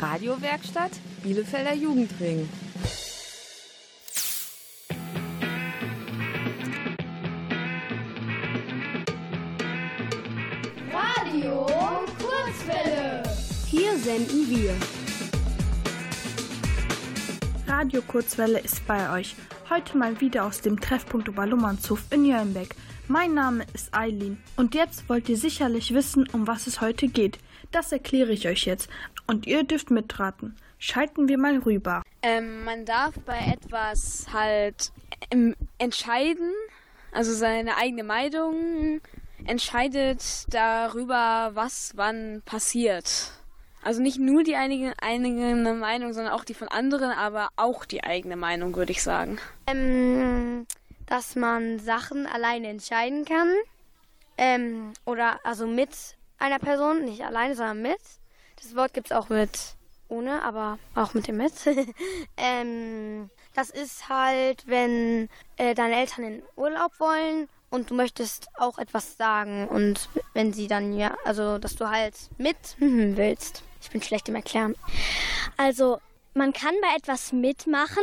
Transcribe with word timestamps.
Radiowerkstatt 0.00 0.92
Bielefelder 1.22 1.74
Jugendring. 1.74 2.48
Radio 10.90 11.66
Kurzwelle. 12.18 13.22
Hier 13.66 13.98
senden 13.98 14.48
wir. 14.48 14.74
Radio 17.66 18.00
Kurzwelle 18.00 18.60
ist 18.60 18.86
bei 18.86 19.12
euch. 19.18 19.36
Heute 19.68 19.98
mal 19.98 20.18
wieder 20.22 20.46
aus 20.46 20.62
dem 20.62 20.80
Treffpunkt 20.80 21.28
Oberlummernshof 21.28 22.04
in 22.10 22.22
Nürnberg. 22.22 22.74
Mein 23.06 23.34
Name 23.34 23.66
ist 23.74 23.94
Eileen 23.94 24.38
und 24.56 24.74
jetzt 24.74 25.10
wollt 25.10 25.28
ihr 25.28 25.36
sicherlich 25.36 25.92
wissen, 25.92 26.26
um 26.32 26.46
was 26.46 26.66
es 26.66 26.80
heute 26.80 27.08
geht. 27.08 27.38
Das 27.70 27.92
erkläre 27.92 28.32
ich 28.32 28.48
euch 28.48 28.64
jetzt 28.64 28.88
und 29.26 29.46
ihr 29.46 29.62
dürft 29.62 29.90
mitraten. 29.90 30.56
Schalten 30.78 31.28
wir 31.28 31.38
mal 31.38 31.58
rüber. 31.58 32.02
Ähm, 32.22 32.64
man 32.64 32.84
darf 32.84 33.14
bei 33.26 33.38
etwas 33.38 34.26
halt 34.32 34.92
ähm, 35.30 35.54
entscheiden, 35.78 36.52
also 37.12 37.32
seine 37.32 37.76
eigene 37.76 38.02
Meinung 38.02 39.00
entscheidet 39.46 40.46
darüber, 40.48 41.50
was 41.54 41.92
wann 41.96 42.42
passiert. 42.44 43.32
Also 43.82 44.02
nicht 44.02 44.18
nur 44.18 44.42
die 44.42 44.56
eigene, 44.56 44.94
eigene 45.00 45.74
Meinung, 45.74 46.12
sondern 46.12 46.34
auch 46.34 46.44
die 46.44 46.54
von 46.54 46.68
anderen, 46.68 47.12
aber 47.12 47.48
auch 47.56 47.84
die 47.84 48.04
eigene 48.04 48.36
Meinung, 48.36 48.76
würde 48.76 48.92
ich 48.92 49.02
sagen. 49.02 49.38
Ähm, 49.66 50.66
dass 51.06 51.34
man 51.34 51.78
Sachen 51.78 52.26
alleine 52.26 52.68
entscheiden 52.68 53.24
kann. 53.24 53.48
Ähm, 54.36 54.92
oder 55.06 55.40
also 55.44 55.66
mit 55.66 55.90
einer 56.40 56.58
Person, 56.58 57.04
nicht 57.04 57.24
alleine, 57.24 57.54
sondern 57.54 57.82
mit. 57.82 58.00
Das 58.60 58.74
Wort 58.74 58.92
gibt 58.92 59.10
es 59.10 59.16
auch 59.16 59.28
mit 59.28 59.76
ohne, 60.08 60.42
aber 60.42 60.78
auch 60.94 61.14
mit 61.14 61.28
dem 61.28 61.36
mit. 61.36 61.52
ähm, 62.36 63.30
das 63.54 63.70
ist 63.70 64.08
halt, 64.08 64.66
wenn 64.66 65.28
äh, 65.56 65.74
deine 65.74 65.96
Eltern 65.96 66.24
in 66.24 66.42
Urlaub 66.56 66.92
wollen 66.98 67.48
und 67.70 67.90
du 67.90 67.94
möchtest 67.94 68.48
auch 68.58 68.78
etwas 68.78 69.16
sagen 69.16 69.68
und 69.68 70.08
wenn 70.34 70.52
sie 70.52 70.66
dann 70.66 70.92
ja, 70.92 71.16
also 71.24 71.58
dass 71.58 71.76
du 71.76 71.88
halt 71.88 72.14
mit 72.38 72.56
willst. 72.78 73.62
Ich 73.80 73.90
bin 73.90 74.02
schlecht 74.02 74.28
im 74.28 74.34
Erklären. 74.34 74.74
Also, 75.56 75.98
man 76.34 76.52
kann 76.52 76.74
bei 76.82 76.96
etwas 76.96 77.32
mitmachen. 77.32 78.02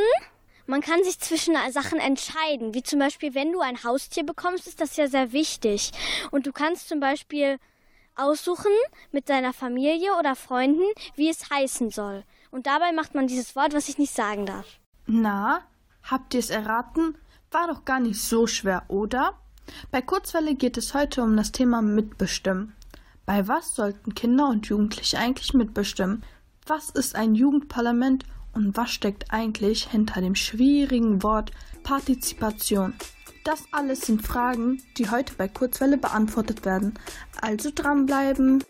Man 0.66 0.82
kann 0.82 1.04
sich 1.04 1.20
zwischen 1.20 1.56
Sachen 1.72 2.00
entscheiden. 2.00 2.74
Wie 2.74 2.84
zum 2.84 3.00
Beispiel, 3.00 3.36
wenn 3.36 3.54
du 3.54 3.62
ein 3.62 3.84
Haustier 3.84 4.26
bekommst, 4.26 4.68
ist 4.68 4.82
das 4.82 4.98
ja 4.98 5.08
sehr 5.08 5.32
wichtig. 5.32 5.92
Und 6.32 6.46
du 6.48 6.52
kannst 6.52 6.90
zum 6.90 7.00
Beispiel 7.00 7.58
aussuchen 8.18 8.72
mit 9.12 9.30
deiner 9.30 9.54
Familie 9.54 10.12
oder 10.20 10.36
Freunden, 10.36 10.84
wie 11.16 11.30
es 11.30 11.50
heißen 11.50 11.92
soll. 11.92 12.24
Und 12.52 12.68
dabei 12.68 12.92
macht 12.92 13.16
man 13.16 13.28
dieses 13.28 13.56
Wort, 13.56 13.74
was 13.74 13.90
ich 13.90 13.98
nicht 13.98 14.14
sagen 14.14 14.46
darf. 14.46 14.66
Na, 15.06 15.62
habt 16.04 16.34
ihr 16.34 16.40
es 16.40 16.50
erraten? 16.50 17.18
War 17.52 17.68
doch 17.68 17.86
gar 17.86 18.00
nicht 18.00 18.22
so 18.22 18.48
schwer, 18.48 18.84
oder? 18.88 19.34
Bei 19.92 20.02
Kurzwelle 20.02 20.56
geht 20.56 20.78
es 20.78 20.94
heute 20.94 21.24
um 21.24 21.36
das 21.38 21.52
Thema 21.52 21.82
Mitbestimmen. 21.82 22.74
Bei 23.26 23.48
was 23.48 23.76
sollten 23.76 24.16
Kinder 24.16 24.48
und 24.48 24.68
Jugendliche 24.68 25.18
eigentlich 25.18 25.54
mitbestimmen? 25.54 26.24
Was 26.66 26.90
ist 26.90 27.16
ein 27.16 27.36
Jugendparlament 27.36 28.26
und 28.54 28.76
was 28.78 28.92
steckt 28.92 29.32
eigentlich 29.32 29.90
hinter 29.90 30.22
dem 30.22 30.36
schwierigen 30.36 31.24
Wort 31.24 31.52
Partizipation? 31.84 32.94
Das 33.48 33.64
alles 33.72 34.02
sind 34.02 34.28
Fragen, 34.28 34.84
die 34.98 35.10
heute 35.10 35.34
bei 35.36 35.48
Kurzwelle 35.48 35.98
beantwortet 35.98 36.66
werden. 36.66 36.96
Also 37.40 37.72
dranbleiben. 37.74 38.62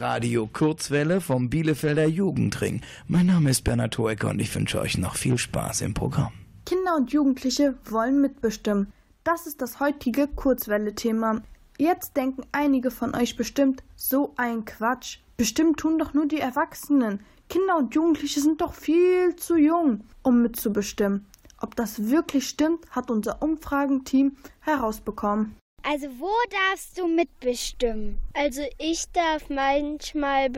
Radio 0.00 0.46
Kurzwelle 0.46 1.20
vom 1.20 1.50
Bielefelder 1.50 2.06
Jugendring. 2.06 2.82
Mein 3.08 3.26
Name 3.26 3.50
ist 3.50 3.64
Bernhard 3.64 3.98
Hoecker 3.98 4.30
und 4.30 4.38
ich 4.38 4.54
wünsche 4.54 4.80
euch 4.80 4.96
noch 4.96 5.16
viel 5.16 5.38
Spaß 5.38 5.80
im 5.80 5.92
Programm. 5.92 6.32
Kinder 6.66 6.96
und 6.96 7.12
Jugendliche 7.12 7.74
wollen 7.84 8.20
mitbestimmen. 8.20 8.92
Das 9.24 9.46
ist 9.46 9.60
das 9.60 9.80
heutige 9.80 10.28
Kurzwelle-Thema. 10.28 11.42
Jetzt 11.78 12.16
denken 12.16 12.42
einige 12.52 12.92
von 12.92 13.14
euch 13.14 13.36
bestimmt, 13.36 13.82
so 13.96 14.34
ein 14.36 14.64
Quatsch. 14.64 15.18
Bestimmt 15.36 15.78
tun 15.78 15.98
doch 15.98 16.14
nur 16.14 16.26
die 16.26 16.40
Erwachsenen. 16.40 17.20
Kinder 17.48 17.76
und 17.76 17.94
Jugendliche 17.94 18.40
sind 18.40 18.60
doch 18.60 18.74
viel 18.74 19.34
zu 19.36 19.56
jung, 19.56 20.04
um 20.22 20.42
mitzubestimmen. 20.42 21.26
Ob 21.60 21.74
das 21.74 22.08
wirklich 22.08 22.48
stimmt, 22.48 22.88
hat 22.90 23.10
unser 23.10 23.42
Umfragenteam 23.42 24.36
herausbekommen. 24.60 25.56
Also 25.90 26.08
wo 26.20 26.30
darfst 26.50 26.98
du 26.98 27.06
mitbestimmen? 27.06 28.18
Also 28.34 28.60
ich 28.76 29.10
darf 29.14 29.48
manchmal 29.48 30.50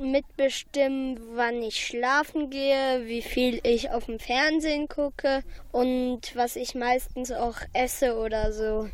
mitbestimmen, 0.00 1.18
wann 1.34 1.62
ich 1.62 1.86
schlafen 1.86 2.50
gehe, 2.50 3.06
wie 3.06 3.22
viel 3.22 3.60
ich 3.62 3.90
auf 3.90 4.06
dem 4.06 4.18
Fernsehen 4.18 4.88
gucke 4.88 5.42
und 5.72 6.34
was 6.34 6.56
ich 6.56 6.74
meistens 6.74 7.30
auch 7.30 7.56
esse 7.72 8.16
oder 8.16 8.52
so. 8.52 8.88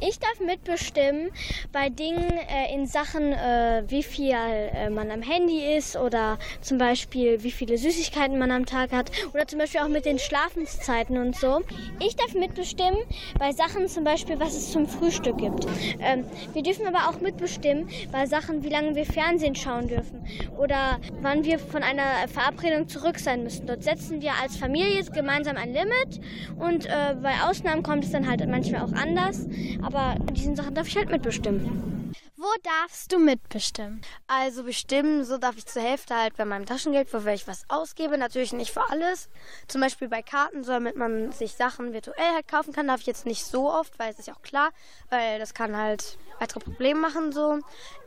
Ich 0.00 0.18
darf 0.18 0.40
mitbestimmen 0.40 1.30
bei 1.72 1.88
Dingen 1.88 2.30
äh, 2.30 2.74
in 2.74 2.86
Sachen, 2.86 3.32
äh, 3.32 3.82
wie 3.88 4.02
viel 4.02 4.32
äh, 4.32 4.88
man 4.90 5.10
am 5.10 5.22
Handy 5.22 5.76
ist 5.76 5.96
oder 5.96 6.38
zum 6.60 6.78
Beispiel, 6.78 7.42
wie 7.42 7.50
viele 7.50 7.76
Süßigkeiten 7.76 8.38
man 8.38 8.50
am 8.50 8.66
Tag 8.66 8.92
hat 8.92 9.10
oder 9.34 9.46
zum 9.46 9.58
Beispiel 9.58 9.80
auch 9.80 9.88
mit 9.88 10.04
den 10.04 10.18
Schlafenszeiten 10.18 11.18
und 11.18 11.36
so. 11.36 11.60
Ich 12.00 12.16
darf 12.16 12.34
mitbestimmen 12.34 13.00
bei 13.38 13.52
Sachen 13.52 13.88
zum 13.88 14.04
Beispiel, 14.04 14.38
was 14.40 14.54
es 14.54 14.72
zum 14.72 14.86
Frühstück 14.86 15.38
gibt. 15.38 15.66
Ähm, 16.00 16.24
wir 16.52 16.62
dürfen 16.62 16.86
aber 16.86 17.08
auch 17.08 17.20
mitbestimmen 17.20 17.88
bei 18.12 18.26
Sachen, 18.26 18.62
wie 18.62 18.70
lange 18.70 18.94
wir 18.94 19.04
Fernsehen 19.04 19.54
schauen 19.54 19.88
dürfen 19.88 20.24
oder 20.58 21.00
wann 21.20 21.44
wir 21.44 21.58
von 21.58 21.82
einer 21.82 22.28
Verabredung 22.28 22.88
zurück 22.88 23.18
sein 23.18 23.42
müssen. 23.42 23.66
Dort 23.66 23.82
setzen 23.82 24.20
wir 24.20 24.32
als 24.40 24.56
Familie 24.56 25.04
gemeinsam 25.04 25.56
ein 25.56 25.72
Limit 25.72 26.20
und 26.58 26.86
äh, 26.86 27.16
bei 27.20 27.34
Ausnahmen 27.42 27.82
kommt 27.82 28.04
es 28.04 28.12
dann 28.12 28.28
halt 28.28 28.46
manchmal 28.48 28.82
auch 28.82 28.92
anders. 28.92 29.46
Aber 29.82 30.16
in 30.28 30.34
diesen 30.34 30.56
Sachen 30.56 30.74
darf 30.74 30.88
ich 30.88 30.96
halt 30.96 31.10
mitbestimmen. 31.10 32.00
Wo 32.42 32.48
darfst 32.62 33.12
du 33.12 33.18
mitbestimmen? 33.18 34.00
Also 34.26 34.64
bestimmen, 34.64 35.24
so 35.24 35.36
darf 35.36 35.58
ich 35.58 35.66
zur 35.66 35.82
Hälfte 35.82 36.16
halt 36.16 36.38
bei 36.38 36.46
meinem 36.46 36.64
Taschengeld, 36.64 37.12
wofür 37.12 37.34
ich 37.34 37.46
was 37.46 37.64
ausgebe. 37.68 38.16
Natürlich 38.16 38.54
nicht 38.54 38.70
für 38.70 38.88
alles. 38.88 39.28
Zum 39.68 39.82
Beispiel 39.82 40.08
bei 40.08 40.22
Karten, 40.22 40.64
so 40.64 40.72
damit 40.72 40.96
man 40.96 41.32
sich 41.32 41.52
Sachen 41.52 41.92
virtuell 41.92 42.32
halt 42.32 42.48
kaufen 42.48 42.72
kann, 42.72 42.86
darf 42.86 43.00
ich 43.00 43.06
jetzt 43.06 43.26
nicht 43.26 43.44
so 43.44 43.70
oft, 43.70 43.98
weil 43.98 44.10
es 44.10 44.18
ist 44.18 44.28
ja 44.28 44.34
auch 44.34 44.40
klar, 44.40 44.70
weil 45.10 45.38
das 45.38 45.52
kann 45.52 45.76
halt 45.76 46.16
weitere 46.38 46.60
Probleme 46.60 46.98
machen. 46.98 47.30
So 47.30 47.58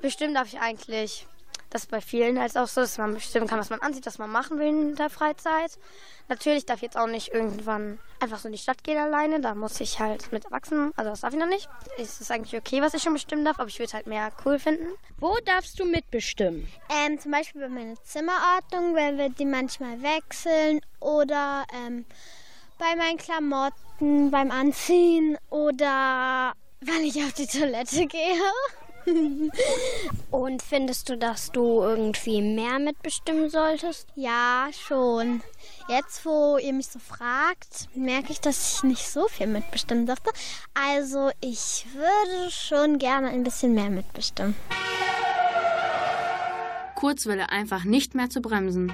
bestimmen 0.02 0.34
darf 0.34 0.48
ich 0.48 0.60
eigentlich 0.60 1.28
das 1.74 1.86
ist 1.86 1.90
bei 1.90 2.02
vielen 2.02 2.40
halt 2.40 2.56
auch 2.56 2.68
so, 2.68 2.82
dass 2.82 3.00
man 3.00 3.16
bestimmen 3.16 3.48
kann, 3.48 3.58
was 3.58 3.72
man 3.72 3.82
ansieht, 3.82 4.06
was 4.06 4.20
man 4.20 4.30
machen 4.30 4.60
will 4.60 4.68
in 4.68 4.96
der 4.96 5.10
Freizeit. 5.10 5.72
Natürlich 6.30 6.68
darf 6.68 6.78
ich 6.78 6.84
jetzt 6.84 6.98
auch 6.98 7.08
nicht 7.08 7.34
irgendwann 7.34 7.98
einfach 8.20 8.38
so 8.38 8.48
in 8.48 8.52
die 8.52 8.60
Stadt 8.60 8.84
gehen 8.84 9.00
alleine. 9.00 9.42
Da 9.42 9.56
muss 9.56 9.82
ich 9.82 10.00
halt 10.00 10.32
mit 10.32 10.46
Erwachsenen, 10.46 10.92
also 10.96 11.10
das 11.10 11.22
darf 11.22 11.34
ich 11.34 11.40
noch 11.40 11.48
nicht. 11.48 11.68
Es 11.98 12.22
ist 12.22 12.30
eigentlich 12.30 12.56
okay, 12.56 12.80
was 12.84 12.94
ich 12.94 13.02
schon 13.02 13.14
bestimmen 13.14 13.44
darf, 13.44 13.60
aber 13.60 13.70
ich 13.70 13.80
würde 13.80 13.88
es 13.88 13.94
halt 13.96 14.06
mehr 14.06 14.32
cool 14.46 14.60
finden. 14.60 14.86
Wo 15.18 15.36
darfst 15.46 15.80
du 15.80 15.86
mitbestimmen? 15.86 16.68
Ähm, 16.90 17.20
zum 17.20 17.32
Beispiel 17.32 17.62
bei 17.62 17.70
meiner 17.70 17.96
Zimmerordnung, 18.04 18.94
wenn 18.94 19.18
wir 19.18 19.30
die 19.30 19.46
manchmal 19.46 20.00
wechseln 20.04 20.80
oder 21.00 21.66
ähm, 21.74 22.06
bei 22.78 22.96
meinen 22.96 23.18
Klamotten, 23.18 24.30
beim 24.30 24.52
Anziehen 24.52 25.40
oder 25.50 26.54
wenn 26.82 27.04
ich 27.04 27.24
auf 27.24 27.34
die 27.34 27.48
Toilette 27.48 28.06
gehe. 28.06 28.40
Und 30.32 30.62
findest 30.62 31.10
du, 31.10 31.18
dass 31.18 31.52
du 31.52 31.82
irgendwie 31.82 32.42
mehr 32.42 32.80
mitbestimmen 32.80 33.50
solltest? 33.50 34.08
Ja, 34.16 34.68
schon. 34.72 35.42
Jetzt, 35.88 36.26
wo 36.26 36.58
ihr 36.58 36.74
mich 36.74 36.88
so 36.88 37.00
fragt, 37.00 37.90
merke 37.96 38.32
ich, 38.32 38.40
dass 38.40 38.76
ich 38.76 38.84
nicht 38.84 39.08
so 39.08 39.28
viel 39.28 39.48
mitbestimmen 39.48 40.06
durfte. 40.06 40.32
Also 40.74 41.32
ich 41.42 41.86
würde 41.94 42.52
schon 42.52 43.00
gerne 43.00 43.30
ein 43.30 43.44
bisschen 43.44 43.74
mehr 43.74 43.90
mitbestimmen. 43.90 44.56
Kurzwelle 46.96 47.50
einfach 47.50 47.84
nicht 47.84 48.16
mehr 48.16 48.30
zu 48.30 48.42
bremsen. 48.42 48.94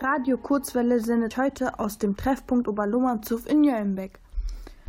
Radio 0.00 0.38
Kurzwelle 0.38 1.00
sendet 1.00 1.36
heute 1.36 1.78
aus 1.78 1.98
dem 1.98 2.16
Treffpunkt 2.16 2.68
Oberlomanzuf 2.68 3.46
in 3.46 3.64
Jöllenbeck. 3.64 4.18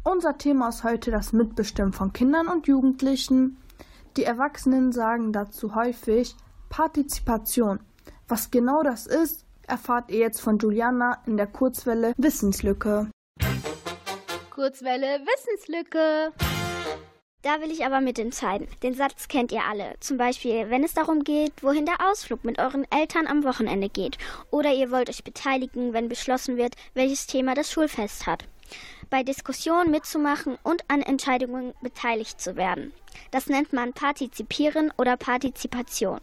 Unser 0.03 0.37
Thema 0.37 0.69
ist 0.69 0.83
heute 0.83 1.11
das 1.11 1.33
Mitbestimmen 1.33 1.91
von 1.91 2.13
Kindern 2.13 2.47
und 2.47 2.67
Jugendlichen. 2.67 3.57
Die 4.15 4.23
Erwachsenen 4.23 4.91
sagen 4.91 5.33
dazu 5.33 5.75
häufig 5.75 6.35
Partizipation. 6.69 7.79
Was 8.27 8.51
genau 8.51 8.83
das 8.83 9.05
ist, 9.05 9.45
erfahrt 9.67 10.11
ihr 10.11 10.19
jetzt 10.19 10.39
von 10.39 10.59
Juliana 10.59 11.21
in 11.25 11.37
der 11.37 11.47
Kurzwelle 11.47 12.13
Wissenslücke. 12.17 13.09
Kurzwelle 14.49 15.19
Wissenslücke. 15.25 16.31
Da 17.47 17.61
will 17.61 17.71
ich 17.71 17.85
aber 17.85 18.01
mitentscheiden. 18.01 18.67
Den 18.83 18.93
Satz 18.93 19.29
kennt 19.29 19.53
ihr 19.53 19.63
alle. 19.63 19.93
Zum 20.01 20.17
Beispiel, 20.17 20.69
wenn 20.69 20.83
es 20.83 20.93
darum 20.93 21.23
geht, 21.23 21.53
wohin 21.63 21.85
der 21.85 22.11
Ausflug 22.11 22.43
mit 22.43 22.59
euren 22.59 22.85
Eltern 22.91 23.25
am 23.25 23.45
Wochenende 23.45 23.87
geht. 23.87 24.17
Oder 24.51 24.73
ihr 24.73 24.91
wollt 24.91 25.09
euch 25.09 25.23
beteiligen, 25.23 25.93
wenn 25.93 26.09
beschlossen 26.09 26.57
wird, 26.57 26.75
welches 26.93 27.25
Thema 27.25 27.55
das 27.55 27.71
Schulfest 27.71 28.27
hat. 28.27 28.43
Bei 29.09 29.23
Diskussionen 29.23 29.91
mitzumachen 29.91 30.57
und 30.61 30.83
an 30.89 31.01
Entscheidungen 31.01 31.73
beteiligt 31.81 32.41
zu 32.41 32.57
werden. 32.57 32.91
Das 33.31 33.47
nennt 33.47 33.71
man 33.71 33.93
Partizipieren 33.93 34.91
oder 34.97 35.15
Partizipation. 35.15 36.19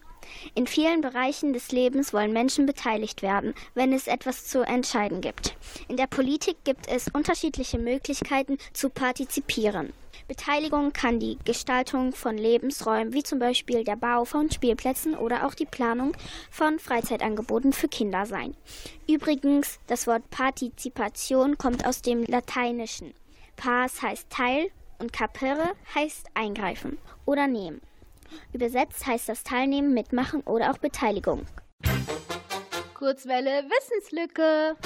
In 0.54 0.66
vielen 0.66 1.00
Bereichen 1.00 1.54
des 1.54 1.72
Lebens 1.72 2.12
wollen 2.12 2.34
Menschen 2.34 2.66
beteiligt 2.66 3.22
werden, 3.22 3.54
wenn 3.72 3.94
es 3.94 4.08
etwas 4.08 4.44
zu 4.46 4.60
entscheiden 4.60 5.22
gibt. 5.22 5.56
In 5.88 5.96
der 5.96 6.06
Politik 6.06 6.58
gibt 6.64 6.86
es 6.86 7.08
unterschiedliche 7.08 7.78
Möglichkeiten 7.78 8.58
zu 8.74 8.90
partizipieren. 8.90 9.94
Beteiligung 10.26 10.92
kann 10.92 11.20
die 11.20 11.38
Gestaltung 11.44 12.14
von 12.14 12.38
Lebensräumen 12.38 13.12
wie 13.12 13.22
zum 13.22 13.38
Beispiel 13.38 13.84
der 13.84 13.96
Bau 13.96 14.24
von 14.24 14.50
Spielplätzen 14.50 15.14
oder 15.14 15.46
auch 15.46 15.54
die 15.54 15.66
Planung 15.66 16.16
von 16.50 16.78
Freizeitangeboten 16.78 17.72
für 17.74 17.88
Kinder 17.88 18.24
sein. 18.24 18.56
Übrigens, 19.06 19.78
das 19.86 20.06
Wort 20.06 20.28
Partizipation 20.30 21.58
kommt 21.58 21.86
aus 21.86 22.00
dem 22.00 22.24
Lateinischen. 22.24 23.12
Pars 23.56 24.00
heißt 24.00 24.30
Teil 24.30 24.70
und 24.98 25.12
capere 25.12 25.72
heißt 25.94 26.28
eingreifen 26.34 26.98
oder 27.26 27.46
nehmen. 27.46 27.82
Übersetzt 28.52 29.06
heißt 29.06 29.28
das 29.28 29.44
Teilnehmen, 29.44 29.92
Mitmachen 29.92 30.40
oder 30.42 30.70
auch 30.70 30.78
Beteiligung. 30.78 31.46
Kurzwelle 32.94 33.64
Wissenslücke. 33.68 34.76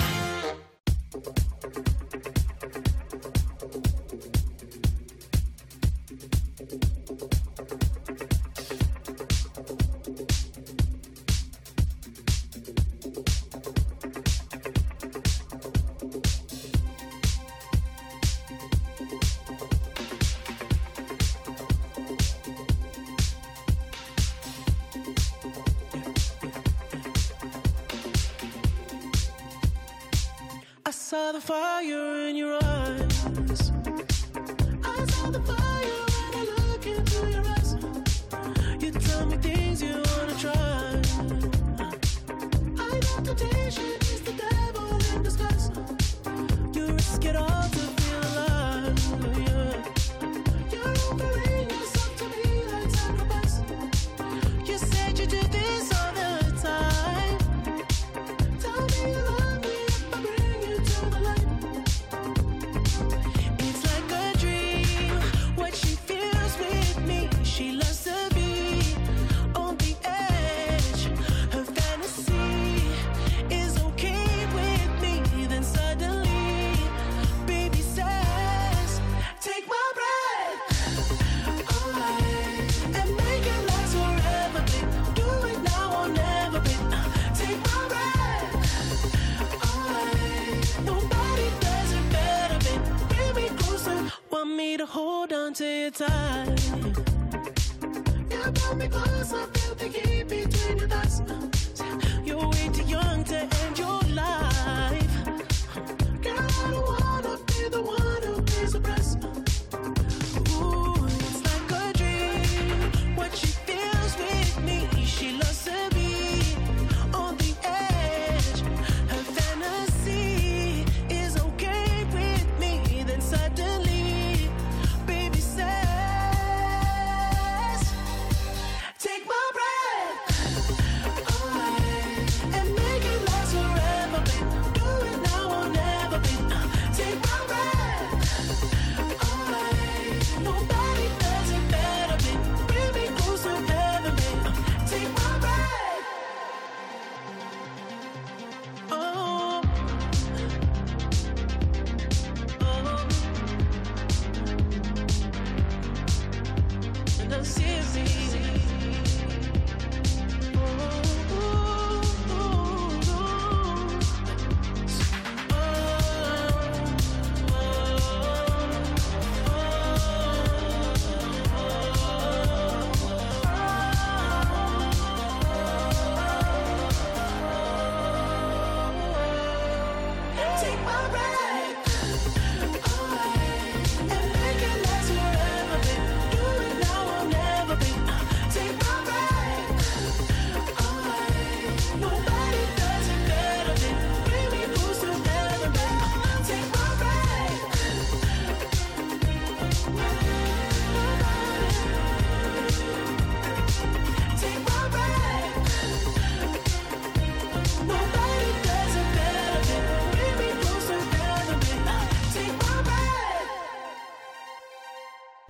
The 31.32 31.40
fire 31.40 32.28
in 32.28 32.36
your 32.36 32.58
eyes. 32.62 32.77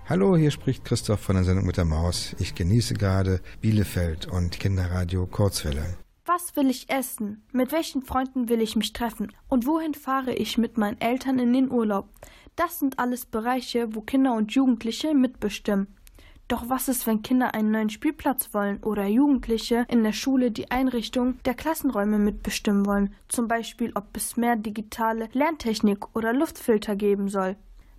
Hallo, 0.09 0.39
hier 0.39 0.51
spricht 0.51 0.87
Christoph 0.87 1.21
von 1.21 1.35
der 1.35 1.45
Sendung 1.45 1.67
mit 1.67 1.77
der 1.77 1.85
Maus. 1.85 2.35
Ich 2.39 2.55
genieße 2.55 2.95
gerade 2.95 3.43
Bielefeld 3.61 4.27
und 4.27 4.59
Kinderradio 4.59 5.27
Kurzwelle. 5.27 5.99
Was 6.25 6.57
will 6.57 6.71
ich 6.71 6.89
essen? 6.89 7.45
Mit 7.53 7.73
welchen 7.73 8.01
Freunden 8.01 8.49
will 8.49 8.63
ich 8.63 8.75
mich 8.75 8.95
treffen? 8.95 9.31
Und 9.49 9.67
wohin 9.67 9.93
fahre 9.93 10.33
ich 10.33 10.57
mit 10.57 10.79
meinen 10.79 10.99
Eltern 10.99 11.39
in 11.39 11.53
den 11.53 11.71
Urlaub? 11.71 12.09
Das 12.57 12.79
sind 12.79 12.99
alles 12.99 13.27
Bereiche, 13.27 13.95
wo 13.95 14.01
Kinder 14.01 14.33
und 14.33 14.53
Jugendliche 14.53 15.13
mitbestimmen. 15.13 15.89
Doch 16.49 16.71
was 16.71 16.89
ist, 16.89 17.07
wenn 17.07 17.21
Kinder 17.21 17.53
einen 17.53 17.71
neuen 17.71 17.91
Spielplatz 17.91 18.55
wollen 18.55 18.83
oder 18.83 19.05
Jugendliche 19.05 19.85
in 19.91 20.05
der 20.05 20.15
Schule 20.15 20.51
die 20.51 20.71
Einrichtung 20.71 21.39
der 21.45 21.53
Klassenräume 21.53 22.19
mitbestimmen 22.19 22.87
wollen? 22.87 23.15
Zum 23.29 23.47
Beispiel, 23.47 23.93
ob 23.95 24.17
es 24.17 24.39
mehr 24.39 24.57
digitale 24.57 25.29
Lerntechnik 25.35 26.17
oder 26.17 26.33
Luftfilter 26.33 26.97
geben 26.97 27.29
soll. 27.29 27.57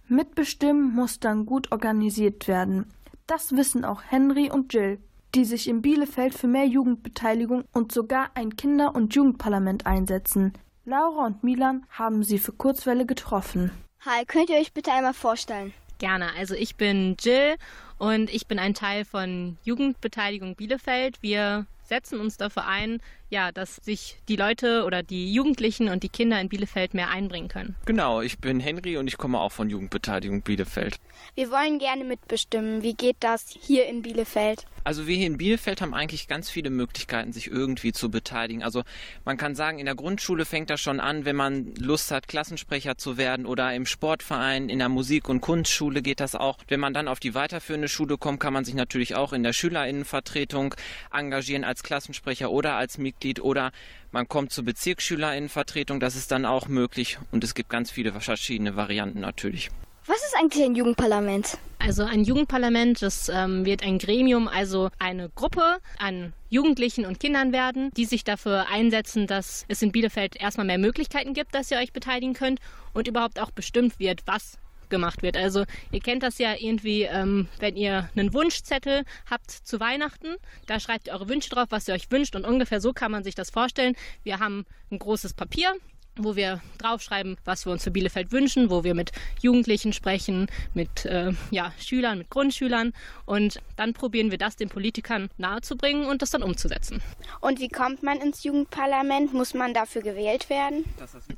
Mitbestimmen 0.09 0.93
muss 0.93 1.19
dann 1.19 1.45
gut 1.45 1.71
organisiert 1.71 2.47
werden. 2.47 2.91
Das 3.27 3.55
wissen 3.55 3.85
auch 3.85 4.01
Henry 4.07 4.49
und 4.49 4.73
Jill, 4.73 4.99
die 5.35 5.45
sich 5.45 5.67
in 5.67 5.81
Bielefeld 5.81 6.33
für 6.33 6.47
mehr 6.47 6.65
Jugendbeteiligung 6.65 7.63
und 7.73 7.91
sogar 7.91 8.31
ein 8.33 8.55
Kinder- 8.55 8.95
und 8.95 9.13
Jugendparlament 9.13 9.85
einsetzen. 9.85 10.53
Laura 10.85 11.27
und 11.27 11.43
Milan 11.43 11.85
haben 11.91 12.23
sie 12.23 12.39
für 12.39 12.53
Kurzwelle 12.53 13.05
getroffen. 13.05 13.71
Hi, 14.01 14.25
könnt 14.25 14.49
ihr 14.49 14.57
euch 14.57 14.73
bitte 14.73 14.91
einmal 14.91 15.13
vorstellen? 15.13 15.73
Gerne. 15.99 16.29
Also 16.37 16.55
ich 16.55 16.75
bin 16.75 17.15
Jill 17.19 17.57
und 17.99 18.33
ich 18.33 18.47
bin 18.47 18.57
ein 18.57 18.73
Teil 18.73 19.05
von 19.05 19.57
Jugendbeteiligung 19.63 20.55
Bielefeld. 20.55 21.21
Wir 21.21 21.67
setzen 21.83 22.19
uns 22.19 22.37
dafür 22.37 22.65
ein, 22.65 23.01
ja, 23.29 23.51
dass 23.51 23.77
sich 23.77 24.17
die 24.27 24.35
Leute 24.35 24.83
oder 24.85 25.03
die 25.03 25.33
Jugendlichen 25.33 25.89
und 25.89 26.03
die 26.03 26.09
Kinder 26.09 26.39
in 26.41 26.49
Bielefeld 26.49 26.93
mehr 26.93 27.09
einbringen 27.09 27.47
können. 27.47 27.75
Genau, 27.85 28.21
ich 28.21 28.39
bin 28.39 28.59
Henry 28.59 28.97
und 28.97 29.07
ich 29.07 29.17
komme 29.17 29.39
auch 29.39 29.51
von 29.51 29.69
Jugendbeteiligung 29.69 30.41
Bielefeld. 30.41 30.99
Wir 31.35 31.51
wollen 31.51 31.79
gerne 31.79 32.03
mitbestimmen. 32.03 32.81
Wie 32.81 32.93
geht 32.93 33.17
das 33.19 33.45
hier 33.49 33.87
in 33.87 34.01
Bielefeld? 34.01 34.65
Also 34.83 35.07
wir 35.07 35.15
hier 35.15 35.27
in 35.27 35.37
Bielefeld 35.37 35.81
haben 35.81 35.93
eigentlich 35.93 36.27
ganz 36.27 36.49
viele 36.49 36.69
Möglichkeiten, 36.69 37.33
sich 37.33 37.47
irgendwie 37.47 37.91
zu 37.91 38.09
beteiligen. 38.09 38.63
Also 38.63 38.83
man 39.25 39.37
kann 39.37 39.53
sagen, 39.53 39.77
in 39.77 39.85
der 39.85 39.95
Grundschule 39.95 40.45
fängt 40.45 40.69
das 40.69 40.79
schon 40.79 40.99
an, 40.99 41.25
wenn 41.25 41.35
man 41.35 41.75
Lust 41.75 42.11
hat, 42.11 42.27
Klassensprecher 42.27 42.97
zu 42.97 43.17
werden 43.17 43.45
oder 43.45 43.73
im 43.73 43.85
Sportverein, 43.85 44.69
in 44.69 44.79
der 44.79 44.89
Musik- 44.89 45.29
und 45.29 45.41
Kunstschule 45.41 46.01
geht 46.01 46.19
das 46.19 46.33
auch. 46.33 46.57
Wenn 46.67 46.79
man 46.79 46.93
dann 46.93 47.07
auf 47.07 47.19
die 47.19 47.35
weiterführende 47.35 47.87
Schule 47.87 48.17
kommt, 48.17 48.39
kann 48.39 48.53
man 48.53 48.65
sich 48.65 48.73
natürlich 48.73 49.15
auch 49.15 49.33
in 49.33 49.43
der 49.43 49.53
Schülerinnenvertretung 49.53 50.73
engagieren 51.13 51.63
als 51.63 51.83
Klassensprecher 51.83 52.49
oder 52.49 52.75
als 52.75 52.97
Mitglied 53.19 53.41
oder 53.41 53.71
man 54.11 54.27
kommt 54.27 54.51
zur 54.51 54.63
Bezirksschülerinnenvertretung, 54.63 55.99
das 55.99 56.15
ist 56.15 56.31
dann 56.31 56.45
auch 56.45 56.67
möglich 56.67 57.17
und 57.31 57.43
es 57.43 57.53
gibt 57.53 57.69
ganz 57.69 57.91
viele 57.91 58.13
verschiedene 58.13 58.75
Varianten 58.75 59.19
natürlich. 59.19 59.69
Was 60.05 60.17
ist 60.17 60.35
eigentlich 60.39 60.63
ein 60.63 60.73
Jugendparlament? 60.73 61.57
Also 61.77 62.03
ein 62.03 62.23
Jugendparlament, 62.23 63.01
das 63.01 63.29
ähm, 63.29 63.65
wird 63.65 63.83
ein 63.83 63.99
Gremium, 63.99 64.47
also 64.47 64.89
eine 64.97 65.29
Gruppe 65.29 65.77
an 65.99 66.33
Jugendlichen 66.49 67.05
und 67.05 67.19
Kindern 67.19 67.51
werden, 67.51 67.91
die 67.95 68.05
sich 68.05 68.23
dafür 68.23 68.67
einsetzen, 68.69 69.27
dass 69.27 69.65
es 69.67 69.81
in 69.81 69.91
Bielefeld 69.91 70.35
erstmal 70.41 70.65
mehr 70.65 70.79
Möglichkeiten 70.79 71.33
gibt, 71.33 71.53
dass 71.53 71.69
ihr 71.69 71.77
euch 71.77 71.93
beteiligen 71.93 72.33
könnt 72.33 72.59
und 72.93 73.07
überhaupt 73.07 73.39
auch 73.39 73.51
bestimmt 73.51 73.99
wird, 73.99 74.21
was 74.25 74.57
gemacht 74.89 75.21
wird. 75.21 75.37
Also 75.37 75.65
ihr 75.91 75.99
kennt 75.99 76.23
das 76.23 76.37
ja 76.37 76.55
irgendwie, 76.57 77.03
ähm, 77.03 77.47
wenn 77.59 77.75
ihr 77.75 78.09
einen 78.15 78.33
Wunschzettel 78.33 79.03
habt 79.29 79.51
zu 79.51 79.79
Weihnachten, 79.79 80.35
da 80.67 80.79
schreibt 80.79 81.07
ihr 81.07 81.13
eure 81.13 81.29
Wünsche 81.29 81.49
drauf, 81.49 81.67
was 81.69 81.87
ihr 81.87 81.93
euch 81.93 82.11
wünscht 82.11 82.35
und 82.35 82.45
ungefähr 82.45 82.81
so 82.81 82.93
kann 82.93 83.11
man 83.11 83.23
sich 83.23 83.35
das 83.35 83.49
vorstellen. 83.49 83.95
Wir 84.23 84.39
haben 84.39 84.65
ein 84.91 84.99
großes 84.99 85.33
Papier, 85.33 85.73
wo 86.19 86.35
wir 86.35 86.61
draufschreiben, 86.77 87.37
was 87.45 87.65
wir 87.65 87.71
uns 87.71 87.83
für 87.83 87.91
Bielefeld 87.91 88.31
wünschen, 88.31 88.69
wo 88.69 88.83
wir 88.83 88.95
mit 88.95 89.11
Jugendlichen 89.41 89.93
sprechen, 89.93 90.47
mit 90.73 91.05
äh, 91.05 91.33
ja, 91.51 91.73
Schülern, 91.79 92.19
mit 92.19 92.29
Grundschülern 92.29 92.93
und 93.25 93.59
dann 93.75 93.93
probieren 93.93 94.31
wir 94.31 94.37
das 94.37 94.55
den 94.55 94.69
Politikern 94.69 95.29
nahezubringen 95.37 96.05
und 96.05 96.21
das 96.21 96.31
dann 96.31 96.43
umzusetzen. 96.43 97.01
Und 97.41 97.59
wie 97.59 97.69
kommt 97.69 98.03
man 98.03 98.19
ins 98.19 98.43
Jugendparlament? 98.43 99.33
Muss 99.33 99.53
man 99.53 99.73
dafür 99.73 100.01
gewählt 100.01 100.49
werden? 100.49 100.85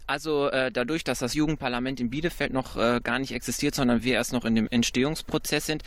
Also 0.08 0.50
äh, 0.50 0.72
dadurch, 0.72 1.04
dass 1.04 1.20
das 1.20 1.34
Jugendparlament 1.34 2.00
in 2.00 2.10
Bielefeld 2.10 2.54
noch 2.54 2.78
äh, 2.78 3.00
gar 3.04 3.20
nicht 3.20 3.32
existiert, 3.32 3.76
sondern 3.76 4.04
wir 4.04 4.14
erst 4.14 4.34
noch 4.34 4.46
in 4.46 4.56
dem 4.56 4.68
Entstehungsprozess 4.70 5.66
sind, 5.66 5.84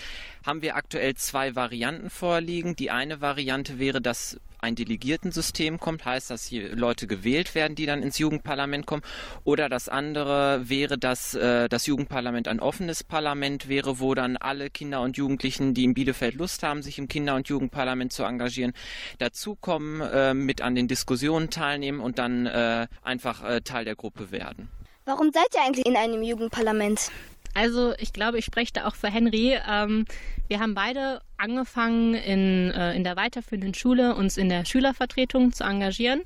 haben 0.47 0.63
wir 0.63 0.77
aktuell 0.77 1.15
zwei 1.15 1.55
Varianten 1.55 2.11
vorliegen. 2.11 2.77
Die 2.77 2.91
eine 2.91 3.21
Variante 3.21 3.79
wäre, 3.79 4.01
dass 4.01 4.39
ein 4.65 4.75
Delegiertensystem 4.75 5.79
kommt, 5.79 6.05
heißt, 6.05 6.31
dass 6.31 6.45
hier 6.45 6.75
Leute 6.75 7.07
gewählt 7.07 7.55
werden, 7.55 7.75
die 7.75 7.87
dann 7.87 8.03
ins 8.03 8.19
Jugendparlament 8.19 8.87
kommen. 8.87 9.03
Oder 9.45 9.69
das 9.69 9.89
andere 9.89 10.69
wäre, 10.69 10.99
dass 10.99 11.35
äh, 11.35 11.69
das 11.69 11.87
Jugendparlament 11.87 12.49
ein 12.49 12.61
offenes 12.61 13.05
Parlament 13.05 13.69
wäre, 13.69 14.01
wo 14.01 14.15
dann 14.15 14.37
alle 14.37 14.71
Kinder 14.71 15.03
und 15.03 15.17
Jugendlichen, 15.17 15.75
die 15.75 15.85
in 15.85 15.95
Bielefeld 15.95 16.35
Lust 16.35 16.63
haben, 16.63 16.83
sich 16.83 16.99
im 16.99 17.09
Kinder- 17.09 17.37
und 17.37 17.49
Jugendparlament 17.49 18.13
zu 18.13 18.25
engagieren, 18.25 18.73
dazukommen, 19.19 20.01
äh, 20.01 20.35
mit 20.35 20.63
an 20.63 20.75
den 20.75 20.89
Diskussionen 20.89 21.51
teilnehmen 21.51 22.01
und 22.01 22.19
dann 22.19 22.47
äh, 22.47 22.89
einfach 23.03 23.45
äh, 23.45 23.61
Teil 23.61 23.85
der 23.85 23.95
Gruppe 23.95 24.31
werden. 24.31 24.69
Warum 25.05 25.31
seid 25.33 25.49
ihr 25.55 25.63
eigentlich 25.63 25.87
in 25.87 25.97
einem 25.97 26.23
Jugendparlament? 26.23 27.11
Also 27.55 27.95
ich 27.99 28.13
glaube, 28.13 28.39
ich 28.39 28.45
spreche 28.45 28.73
da 28.73 28.87
auch 28.87 28.97
für 28.97 29.09
Henry. 29.09 29.59
Ähm, 29.69 30.05
wir 30.49 30.61
haben 30.61 30.75
beide 30.75 31.21
angefangen 31.37 32.15
in, 32.15 32.73
äh, 32.73 32.95
in 32.95 33.05
der 33.05 33.17
weiterführenden 33.17 33.75
Schule, 33.75 34.15
uns 34.17 34.37
in 34.37 34.49
der 34.49 34.65
Schülervertretung 34.65 35.53
zu 35.53 35.65
engagieren. 35.65 36.23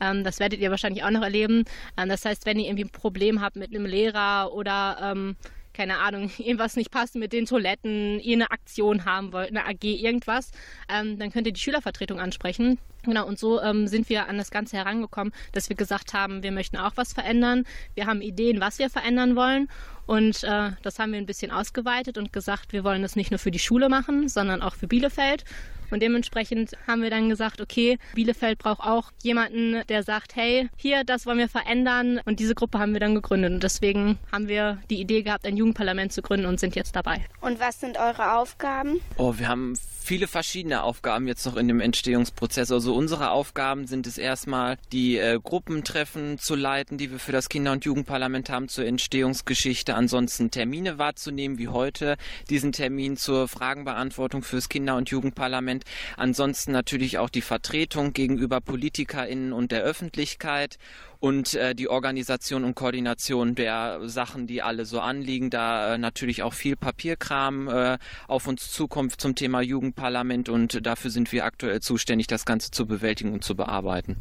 Ähm, 0.00 0.24
das 0.24 0.40
werdet 0.40 0.60
ihr 0.60 0.70
wahrscheinlich 0.70 1.04
auch 1.04 1.10
noch 1.10 1.22
erleben. 1.22 1.64
Ähm, 1.96 2.08
das 2.08 2.24
heißt, 2.24 2.46
wenn 2.46 2.58
ihr 2.58 2.66
irgendwie 2.66 2.84
ein 2.84 2.90
Problem 2.90 3.40
habt 3.40 3.56
mit 3.56 3.70
einem 3.70 3.86
Lehrer 3.86 4.52
oder 4.52 4.98
ähm, 5.00 5.36
keine 5.72 5.98
Ahnung, 5.98 6.30
irgendwas 6.38 6.76
nicht 6.76 6.90
passt 6.90 7.14
mit 7.14 7.32
den 7.32 7.46
Toiletten, 7.46 8.20
ihr 8.20 8.34
eine 8.34 8.50
Aktion 8.50 9.04
haben 9.04 9.32
wollt, 9.32 9.50
eine 9.50 9.66
AG, 9.66 9.84
irgendwas, 9.84 10.50
ähm, 10.88 11.18
dann 11.18 11.30
könnt 11.30 11.46
ihr 11.46 11.52
die 11.52 11.60
Schülervertretung 11.60 12.20
ansprechen. 12.20 12.78
Genau, 13.04 13.26
und 13.26 13.38
so 13.38 13.60
ähm, 13.60 13.88
sind 13.88 14.08
wir 14.08 14.28
an 14.28 14.38
das 14.38 14.50
Ganze 14.50 14.76
herangekommen, 14.76 15.32
dass 15.52 15.68
wir 15.68 15.76
gesagt 15.76 16.14
haben, 16.14 16.42
wir 16.42 16.52
möchten 16.52 16.76
auch 16.76 16.92
was 16.94 17.12
verändern. 17.12 17.64
Wir 17.94 18.06
haben 18.06 18.20
Ideen, 18.20 18.60
was 18.60 18.78
wir 18.78 18.90
verändern 18.90 19.34
wollen. 19.34 19.68
Und 20.06 20.42
äh, 20.44 20.70
das 20.82 20.98
haben 20.98 21.12
wir 21.12 21.18
ein 21.18 21.26
bisschen 21.26 21.50
ausgeweitet 21.50 22.18
und 22.18 22.32
gesagt, 22.32 22.72
wir 22.72 22.84
wollen 22.84 23.02
das 23.02 23.16
nicht 23.16 23.30
nur 23.30 23.38
für 23.38 23.50
die 23.50 23.58
Schule 23.58 23.88
machen, 23.88 24.28
sondern 24.28 24.62
auch 24.62 24.74
für 24.74 24.88
Bielefeld. 24.88 25.44
Und 25.92 26.00
dementsprechend 26.00 26.72
haben 26.86 27.02
wir 27.02 27.10
dann 27.10 27.28
gesagt, 27.28 27.60
okay, 27.60 27.98
Bielefeld 28.14 28.58
braucht 28.58 28.80
auch 28.80 29.12
jemanden, 29.22 29.82
der 29.88 30.02
sagt, 30.02 30.34
hey, 30.34 30.68
hier, 30.76 31.04
das 31.04 31.26
wollen 31.26 31.38
wir 31.38 31.48
verändern. 31.48 32.20
Und 32.24 32.40
diese 32.40 32.54
Gruppe 32.54 32.78
haben 32.78 32.92
wir 32.94 33.00
dann 33.00 33.14
gegründet. 33.14 33.52
Und 33.52 33.62
deswegen 33.62 34.18
haben 34.32 34.48
wir 34.48 34.78
die 34.90 35.00
Idee 35.00 35.22
gehabt, 35.22 35.46
ein 35.46 35.56
Jugendparlament 35.56 36.12
zu 36.12 36.22
gründen 36.22 36.46
und 36.46 36.58
sind 36.58 36.74
jetzt 36.74 36.96
dabei. 36.96 37.24
Und 37.40 37.60
was 37.60 37.80
sind 37.80 37.98
eure 37.98 38.34
Aufgaben? 38.36 39.00
Oh, 39.18 39.34
wir 39.36 39.48
haben 39.48 39.76
viele 40.02 40.26
verschiedene 40.26 40.82
Aufgaben 40.82 41.26
jetzt 41.28 41.46
noch 41.46 41.56
in 41.56 41.68
dem 41.68 41.80
Entstehungsprozess. 41.80 42.70
Also 42.72 42.94
unsere 42.94 43.30
Aufgaben 43.30 43.86
sind 43.86 44.06
es 44.06 44.18
erstmal, 44.18 44.76
die 44.92 45.16
äh, 45.16 45.38
Gruppentreffen 45.42 46.38
zu 46.38 46.54
leiten, 46.54 46.98
die 46.98 47.10
wir 47.10 47.18
für 47.18 47.32
das 47.32 47.48
Kinder- 47.48 47.72
und 47.72 47.84
Jugendparlament 47.84 48.50
haben 48.50 48.68
zur 48.68 48.84
Entstehungsgeschichte. 48.84 49.94
Ansonsten 49.94 50.50
Termine 50.50 50.98
wahrzunehmen, 50.98 51.58
wie 51.58 51.68
heute 51.68 52.16
diesen 52.50 52.72
Termin 52.72 53.16
zur 53.16 53.48
Fragenbeantwortung 53.48 54.42
fürs 54.42 54.68
Kinder- 54.68 54.96
und 54.96 55.10
Jugendparlament. 55.10 55.81
Ansonsten 56.16 56.72
natürlich 56.72 57.18
auch 57.18 57.30
die 57.30 57.42
Vertretung 57.42 58.12
gegenüber 58.12 58.60
PolitikerInnen 58.60 59.52
und 59.52 59.72
der 59.72 59.82
Öffentlichkeit 59.82 60.78
und 61.20 61.54
äh, 61.54 61.74
die 61.74 61.88
Organisation 61.88 62.64
und 62.64 62.74
Koordination 62.74 63.54
der 63.54 64.00
Sachen, 64.08 64.46
die 64.46 64.62
alle 64.62 64.84
so 64.84 65.00
anliegen, 65.00 65.50
da 65.50 65.94
äh, 65.94 65.98
natürlich 65.98 66.42
auch 66.42 66.52
viel 66.52 66.76
Papierkram 66.76 67.68
äh, 67.68 67.98
auf 68.26 68.48
uns 68.48 68.70
zukommt 68.72 69.20
zum 69.20 69.34
Thema 69.34 69.60
Jugendparlament 69.60 70.48
und 70.48 70.84
dafür 70.84 71.10
sind 71.10 71.30
wir 71.32 71.44
aktuell 71.44 71.80
zuständig, 71.80 72.26
das 72.26 72.44
Ganze 72.44 72.70
zu 72.70 72.86
bewältigen 72.86 73.32
und 73.32 73.44
zu 73.44 73.54
bearbeiten. 73.54 74.16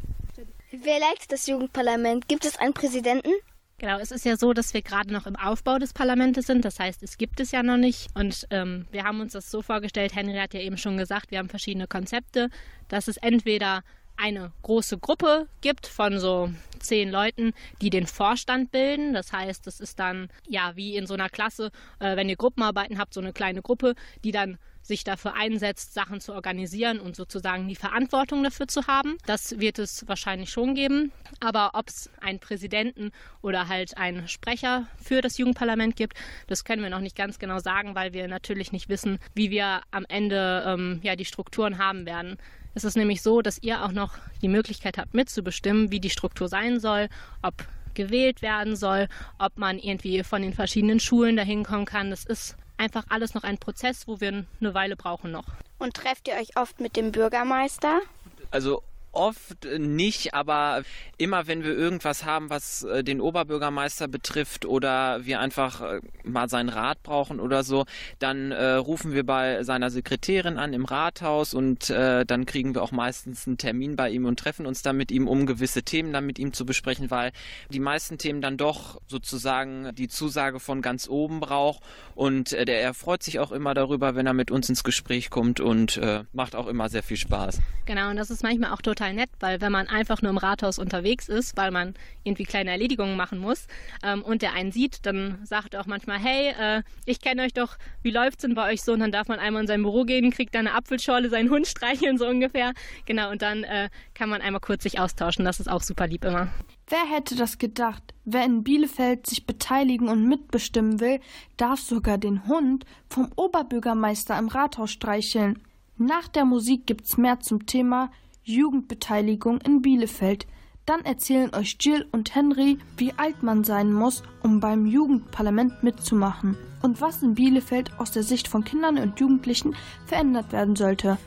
Wer 0.71 0.99
leitet 0.99 1.31
das 1.31 1.47
Jugendparlament? 1.47 2.27
Gibt 2.27 2.45
es 2.45 2.57
einen 2.57 2.73
Präsidenten? 2.73 3.31
Genau, 3.81 3.97
es 3.97 4.11
ist 4.11 4.25
ja 4.25 4.37
so, 4.37 4.53
dass 4.53 4.75
wir 4.75 4.83
gerade 4.83 5.11
noch 5.11 5.25
im 5.25 5.35
Aufbau 5.35 5.79
des 5.79 5.91
Parlaments 5.91 6.45
sind. 6.45 6.63
Das 6.65 6.79
heißt, 6.79 7.01
es 7.01 7.17
gibt 7.17 7.39
es 7.39 7.49
ja 7.49 7.63
noch 7.63 7.77
nicht. 7.77 8.09
Und 8.13 8.45
ähm, 8.51 8.85
wir 8.91 9.05
haben 9.05 9.21
uns 9.21 9.33
das 9.33 9.49
so 9.49 9.63
vorgestellt, 9.63 10.13
Henry 10.13 10.37
hat 10.37 10.53
ja 10.53 10.59
eben 10.59 10.77
schon 10.77 10.97
gesagt, 10.97 11.31
wir 11.31 11.39
haben 11.39 11.49
verschiedene 11.49 11.87
Konzepte, 11.87 12.51
dass 12.89 13.07
es 13.07 13.17
entweder 13.17 13.81
eine 14.17 14.51
große 14.61 14.99
Gruppe 14.99 15.47
gibt 15.61 15.87
von 15.87 16.19
so 16.19 16.51
zehn 16.77 17.09
Leuten, 17.09 17.53
die 17.81 17.89
den 17.89 18.05
Vorstand 18.05 18.69
bilden. 18.69 19.15
Das 19.15 19.33
heißt, 19.33 19.65
es 19.65 19.79
ist 19.79 19.97
dann 19.97 20.29
ja 20.47 20.75
wie 20.75 20.95
in 20.95 21.07
so 21.07 21.15
einer 21.15 21.29
Klasse, 21.29 21.71
äh, 21.97 22.15
wenn 22.15 22.29
ihr 22.29 22.35
Gruppenarbeiten 22.35 22.99
habt, 22.99 23.15
so 23.15 23.19
eine 23.19 23.33
kleine 23.33 23.63
Gruppe, 23.63 23.95
die 24.23 24.31
dann 24.31 24.59
sich 24.81 25.03
dafür 25.03 25.35
einsetzt, 25.35 25.93
Sachen 25.93 26.21
zu 26.21 26.33
organisieren 26.33 26.99
und 26.99 27.15
sozusagen 27.15 27.67
die 27.67 27.75
Verantwortung 27.75 28.43
dafür 28.43 28.67
zu 28.67 28.87
haben. 28.87 29.17
Das 29.25 29.59
wird 29.59 29.79
es 29.79 30.07
wahrscheinlich 30.07 30.49
schon 30.49 30.75
geben. 30.75 31.11
Aber 31.39 31.71
ob 31.73 31.87
es 31.89 32.09
einen 32.19 32.39
Präsidenten 32.39 33.11
oder 33.41 33.67
halt 33.67 33.97
einen 33.97 34.27
Sprecher 34.27 34.87
für 35.01 35.21
das 35.21 35.37
Jugendparlament 35.37 35.95
gibt, 35.95 36.17
das 36.47 36.65
können 36.65 36.81
wir 36.81 36.89
noch 36.89 36.99
nicht 36.99 37.15
ganz 37.15 37.39
genau 37.39 37.59
sagen, 37.59 37.95
weil 37.95 38.13
wir 38.13 38.27
natürlich 38.27 38.71
nicht 38.71 38.89
wissen, 38.89 39.19
wie 39.33 39.51
wir 39.51 39.81
am 39.91 40.05
Ende 40.07 40.63
ähm, 40.65 40.99
ja 41.03 41.15
die 41.15 41.25
Strukturen 41.25 41.77
haben 41.77 42.05
werden. 42.05 42.37
Es 42.73 42.83
ist 42.83 42.95
nämlich 42.95 43.21
so, 43.21 43.41
dass 43.41 43.61
ihr 43.61 43.83
auch 43.83 43.91
noch 43.91 44.17
die 44.41 44.47
Möglichkeit 44.47 44.97
habt, 44.97 45.13
mitzubestimmen, 45.13 45.91
wie 45.91 45.99
die 45.99 46.09
Struktur 46.09 46.47
sein 46.47 46.79
soll, 46.79 47.09
ob 47.41 47.53
gewählt 47.93 48.41
werden 48.41 48.77
soll, 48.77 49.07
ob 49.37 49.57
man 49.57 49.77
irgendwie 49.77 50.23
von 50.23 50.41
den 50.41 50.53
verschiedenen 50.53 51.01
Schulen 51.01 51.35
dahin 51.35 51.63
kommen 51.63 51.85
kann. 51.85 52.09
Das 52.09 52.23
ist 52.23 52.55
einfach 52.81 53.05
alles 53.09 53.33
noch 53.33 53.43
ein 53.43 53.57
Prozess, 53.57 54.07
wo 54.07 54.19
wir 54.19 54.29
eine 54.59 54.73
Weile 54.73 54.95
brauchen 54.95 55.31
noch. 55.31 55.45
Und 55.77 55.93
trefft 55.93 56.27
ihr 56.27 56.33
euch 56.35 56.57
oft 56.57 56.79
mit 56.79 56.95
dem 56.95 57.11
Bürgermeister? 57.11 58.01
Also 58.49 58.83
oft 59.11 59.67
nicht, 59.77 60.33
aber 60.33 60.83
immer 61.17 61.47
wenn 61.47 61.63
wir 61.63 61.75
irgendwas 61.75 62.25
haben, 62.25 62.49
was 62.49 62.83
äh, 62.83 63.03
den 63.03 63.21
Oberbürgermeister 63.21 64.07
betrifft 64.07 64.65
oder 64.65 65.25
wir 65.25 65.39
einfach 65.39 65.81
äh, 65.81 66.01
mal 66.23 66.49
seinen 66.49 66.69
Rat 66.69 67.03
brauchen 67.03 67.39
oder 67.39 67.63
so, 67.63 67.85
dann 68.19 68.51
äh, 68.51 68.73
rufen 68.73 69.13
wir 69.13 69.25
bei 69.25 69.63
seiner 69.63 69.89
Sekretärin 69.89 70.57
an 70.57 70.73
im 70.73 70.85
Rathaus 70.85 71.53
und 71.53 71.89
äh, 71.89 72.25
dann 72.25 72.45
kriegen 72.45 72.73
wir 72.75 72.83
auch 72.83 72.91
meistens 72.91 73.47
einen 73.47 73.57
Termin 73.57 73.95
bei 73.95 74.09
ihm 74.09 74.25
und 74.25 74.39
treffen 74.39 74.65
uns 74.65 74.81
dann 74.81 74.97
mit 74.97 75.11
ihm, 75.11 75.27
um 75.27 75.45
gewisse 75.45 75.83
Themen 75.83 76.13
dann 76.13 76.25
mit 76.25 76.39
ihm 76.39 76.53
zu 76.53 76.65
besprechen, 76.65 77.11
weil 77.11 77.31
die 77.69 77.79
meisten 77.79 78.17
Themen 78.17 78.41
dann 78.41 78.57
doch 78.57 79.01
sozusagen 79.07 79.93
die 79.95 80.07
Zusage 80.07 80.59
von 80.59 80.81
ganz 80.81 81.07
oben 81.09 81.39
braucht 81.39 81.81
und 82.15 82.53
äh, 82.53 82.65
der 82.65 82.81
er 82.81 82.93
freut 82.93 83.23
sich 83.23 83.39
auch 83.39 83.51
immer 83.51 83.73
darüber, 83.73 84.15
wenn 84.15 84.25
er 84.25 84.33
mit 84.33 84.51
uns 84.51 84.69
ins 84.69 84.83
Gespräch 84.83 85.29
kommt 85.29 85.59
und 85.59 85.97
äh, 85.97 86.23
macht 86.33 86.55
auch 86.55 86.67
immer 86.67 86.89
sehr 86.89 87.03
viel 87.03 87.17
Spaß. 87.17 87.59
Genau, 87.85 88.09
und 88.09 88.15
das 88.15 88.29
ist 88.29 88.43
manchmal 88.43 88.71
auch 88.71 88.81
total 88.81 89.00
nett, 89.09 89.29
weil 89.39 89.61
wenn 89.61 89.71
man 89.71 89.87
einfach 89.87 90.21
nur 90.21 90.31
im 90.31 90.37
Rathaus 90.37 90.79
unterwegs 90.79 91.27
ist, 91.27 91.57
weil 91.57 91.71
man 91.71 91.93
irgendwie 92.23 92.43
kleine 92.43 92.71
Erledigungen 92.71 93.17
machen 93.17 93.39
muss 93.39 93.67
ähm, 94.03 94.21
und 94.21 94.41
der 94.41 94.53
einen 94.53 94.71
sieht, 94.71 95.05
dann 95.05 95.39
sagt 95.43 95.73
er 95.73 95.81
auch 95.81 95.85
manchmal, 95.85 96.19
hey, 96.19 96.53
äh, 96.59 96.83
ich 97.05 97.19
kenne 97.19 97.43
euch 97.43 97.53
doch, 97.53 97.77
wie 98.03 98.11
läuft's 98.11 98.43
denn 98.43 98.55
bei 98.55 98.71
euch 98.71 98.83
so? 98.83 98.93
Und 98.93 98.99
dann 98.99 99.11
darf 99.11 99.27
man 99.27 99.39
einmal 99.39 99.61
in 99.61 99.67
sein 99.67 99.81
Büro 99.81 100.03
gehen, 100.03 100.31
kriegt 100.31 100.53
da 100.55 100.59
eine 100.59 100.73
Apfelschorle, 100.73 101.29
seinen 101.29 101.49
Hund 101.49 101.67
streicheln, 101.67 102.17
so 102.17 102.27
ungefähr. 102.27 102.73
Genau, 103.05 103.31
und 103.31 103.41
dann 103.41 103.63
äh, 103.63 103.89
kann 104.13 104.29
man 104.29 104.41
einmal 104.41 104.61
kurz 104.61 104.83
sich 104.83 104.99
austauschen. 104.99 105.45
Das 105.45 105.59
ist 105.59 105.69
auch 105.69 105.81
super 105.81 106.07
lieb 106.07 106.23
immer. 106.23 106.49
Wer 106.87 107.05
hätte 107.09 107.35
das 107.35 107.57
gedacht? 107.57 108.03
Wer 108.25 108.43
in 108.43 108.63
Bielefeld 108.63 109.25
sich 109.25 109.45
beteiligen 109.45 110.09
und 110.09 110.27
mitbestimmen 110.27 110.99
will, 110.99 111.19
darf 111.55 111.79
sogar 111.79 112.17
den 112.17 112.47
Hund 112.47 112.85
vom 113.09 113.31
Oberbürgermeister 113.35 114.37
im 114.37 114.49
Rathaus 114.49 114.91
streicheln. 114.91 115.59
Nach 115.97 116.27
der 116.27 116.45
Musik 116.45 116.87
gibt's 116.87 117.17
mehr 117.17 117.39
zum 117.39 117.65
Thema 117.65 118.11
Jugendbeteiligung 118.51 119.59
in 119.61 119.81
Bielefeld. 119.81 120.47
Dann 120.85 121.05
erzählen 121.05 121.53
euch 121.55 121.77
Jill 121.79 122.07
und 122.11 122.35
Henry, 122.35 122.77
wie 122.97 123.13
alt 123.17 123.43
man 123.43 123.63
sein 123.63 123.93
muss, 123.93 124.23
um 124.41 124.59
beim 124.59 124.85
Jugendparlament 124.85 125.83
mitzumachen 125.83 126.57
und 126.81 127.01
was 127.01 127.21
in 127.21 127.35
Bielefeld 127.35 127.91
aus 127.99 128.11
der 128.11 128.23
Sicht 128.23 128.47
von 128.47 128.63
Kindern 128.63 128.97
und 128.97 129.19
Jugendlichen 129.19 129.75
verändert 130.05 130.51
werden 130.51 130.75
sollte. 130.75 131.17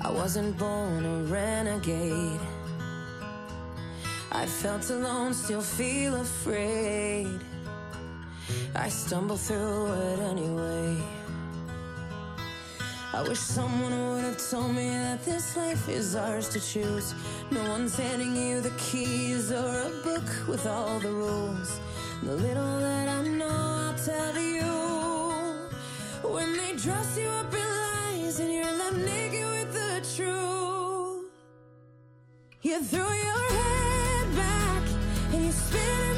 I 0.00 0.10
wasn't 0.10 0.56
born 0.56 1.04
a 1.04 1.22
renegade. 1.30 2.40
I 4.30 4.46
felt 4.46 4.88
alone, 4.90 5.34
still 5.34 5.60
feel 5.60 6.14
afraid. 6.14 7.40
I 8.74 8.88
stumble 8.88 9.36
through 9.36 9.92
it 9.92 10.20
anyway. 10.20 10.96
I 13.14 13.22
wish 13.22 13.38
someone 13.38 14.10
would 14.10 14.24
have 14.24 14.50
told 14.50 14.74
me 14.74 14.90
that 14.90 15.24
this 15.24 15.56
life 15.56 15.88
is 15.88 16.14
ours 16.14 16.46
to 16.50 16.60
choose. 16.60 17.14
No 17.50 17.62
one's 17.70 17.96
handing 17.96 18.36
you 18.36 18.60
the 18.60 18.72
keys 18.72 19.50
or 19.50 19.82
a 19.82 19.90
book 20.04 20.28
with 20.46 20.66
all 20.66 21.00
the 21.00 21.10
rules. 21.10 21.80
The 22.22 22.36
little 22.36 22.80
that 22.80 23.08
I 23.08 23.22
know, 23.26 23.46
I'll 23.48 23.98
tell 23.98 24.38
you. 24.38 24.62
When 26.22 26.54
they 26.58 26.76
dress 26.76 27.16
you 27.18 27.28
up 27.28 27.52
in 27.54 27.60
lies 27.60 28.40
and 28.40 28.52
you're 28.52 28.64
left 28.64 28.96
naked 28.96 29.46
with 29.56 29.72
the 29.72 30.14
truth, 30.14 31.30
you 32.60 32.82
throw 32.84 33.10
your 33.10 33.52
head 33.58 34.36
back 34.36 34.82
and 35.32 35.46
you 35.46 35.52
spin 35.52 36.17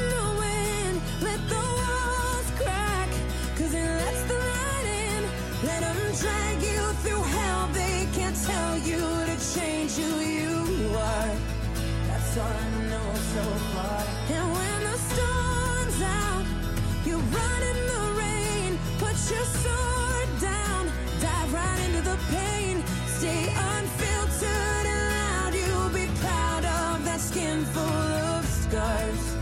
that 27.11 27.19
skin 27.19 27.65
full 27.65 27.83
of 27.83 28.45
scars. 28.45 29.35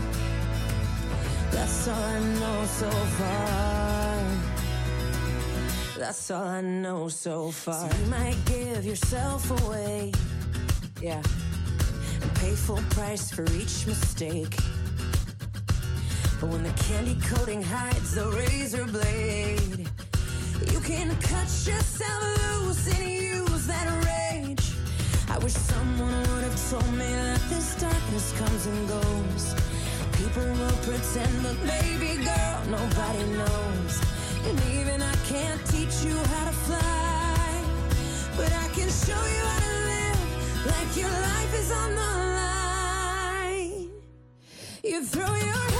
That's 1.52 1.88
all 1.88 1.94
I 1.94 2.18
know 2.40 2.64
so 2.64 2.90
far. 2.90 4.16
That's 5.98 6.30
all 6.30 6.44
I 6.44 6.60
know 6.60 7.08
so 7.08 7.50
far. 7.50 7.90
So 7.90 7.98
you 7.98 8.06
might 8.06 8.38
give 8.46 8.84
yourself 8.84 9.50
away, 9.62 10.12
yeah, 11.00 11.22
pay 12.40 12.54
full 12.54 12.82
price 12.96 13.30
for 13.30 13.44
each 13.52 13.86
mistake. 13.86 14.56
But 16.40 16.48
when 16.48 16.62
the 16.62 16.72
candy 16.88 17.16
coating 17.28 17.62
hides 17.62 18.14
the 18.14 18.28
razor 18.28 18.86
blade, 18.86 19.86
you 20.72 20.80
can 20.80 21.08
cut 21.20 21.50
yourself 21.68 22.22
loose 22.64 22.86
and 22.96 23.10
use 23.10 23.66
that 23.66 23.88
rage. 24.08 24.66
I 25.28 25.36
wish 25.44 25.52
someone 25.52 26.18
would 26.30 26.44
have 26.48 26.70
told 26.70 26.90
me 26.94 27.10
that 27.28 27.42
this 27.50 27.74
darkness 27.76 28.32
comes 28.40 28.66
and 28.66 28.88
goes. 28.88 29.44
People 30.16 30.48
will 30.60 30.78
pretend, 30.88 31.34
but 31.42 31.58
baby 31.66 32.24
girl, 32.24 32.58
nobody 32.78 33.24
knows. 33.36 33.92
And 34.48 34.56
even 34.78 35.02
I 35.02 35.16
can't 35.28 35.62
teach 35.66 35.96
you 36.06 36.16
how 36.16 36.44
to 36.46 36.56
fly, 36.66 37.64
but 38.34 38.50
I 38.64 38.66
can 38.76 38.88
show 38.88 39.22
you 39.34 39.42
how 39.52 39.60
to 39.60 39.74
live 39.88 40.09
like 40.66 40.96
your 40.96 41.08
life 41.08 41.54
is 41.54 41.70
on 41.72 41.94
the 41.94 42.12
line. 42.36 43.90
You 44.84 45.04
throw 45.04 45.34
your 45.34 45.79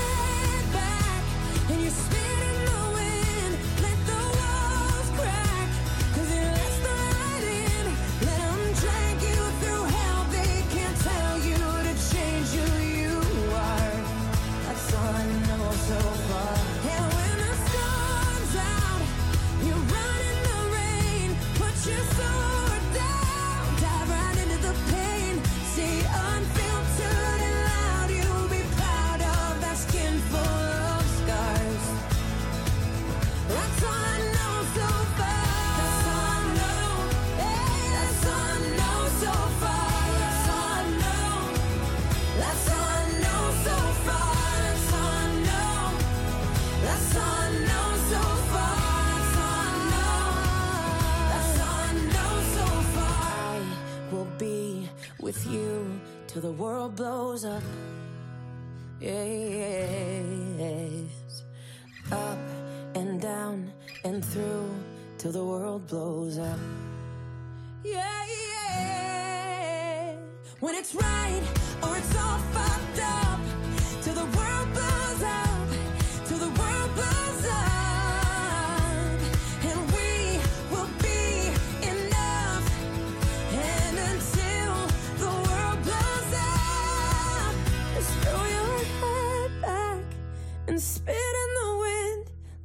with 55.31 55.47
you 55.47 55.87
till 56.27 56.43
the 56.43 56.51
world 56.51 56.97
blows 56.97 57.45
up. 57.45 57.63
Yes. 58.99 59.15
Up 62.11 62.39
and 62.97 63.21
down 63.21 63.73
and 64.03 64.25
through 64.25 64.69
till 65.19 65.31
the 65.31 65.45
world 65.45 65.87
blows 65.87 66.37
up. 66.37 66.59
Yeah, 67.85 68.27
yeah. 68.39 70.17
When 70.59 70.75
it's 70.75 70.97
right 70.97 71.43
or 71.85 71.97
it's 71.97 72.17
all 72.17 72.41
fucked 72.55 73.01
up. 73.01 73.60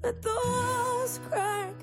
Let 0.05 0.21
the 0.21 0.29
walls 0.29 1.19
crack. 1.27 1.73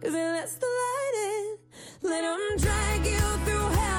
Cause 0.00 0.14
it 0.14 0.30
lets 0.34 0.54
the 0.54 0.66
light 0.66 1.14
in. 1.26 2.08
Let 2.08 2.22
them 2.22 2.58
drag 2.58 3.04
you 3.04 3.18
through 3.44 3.68
hell. 3.70 3.95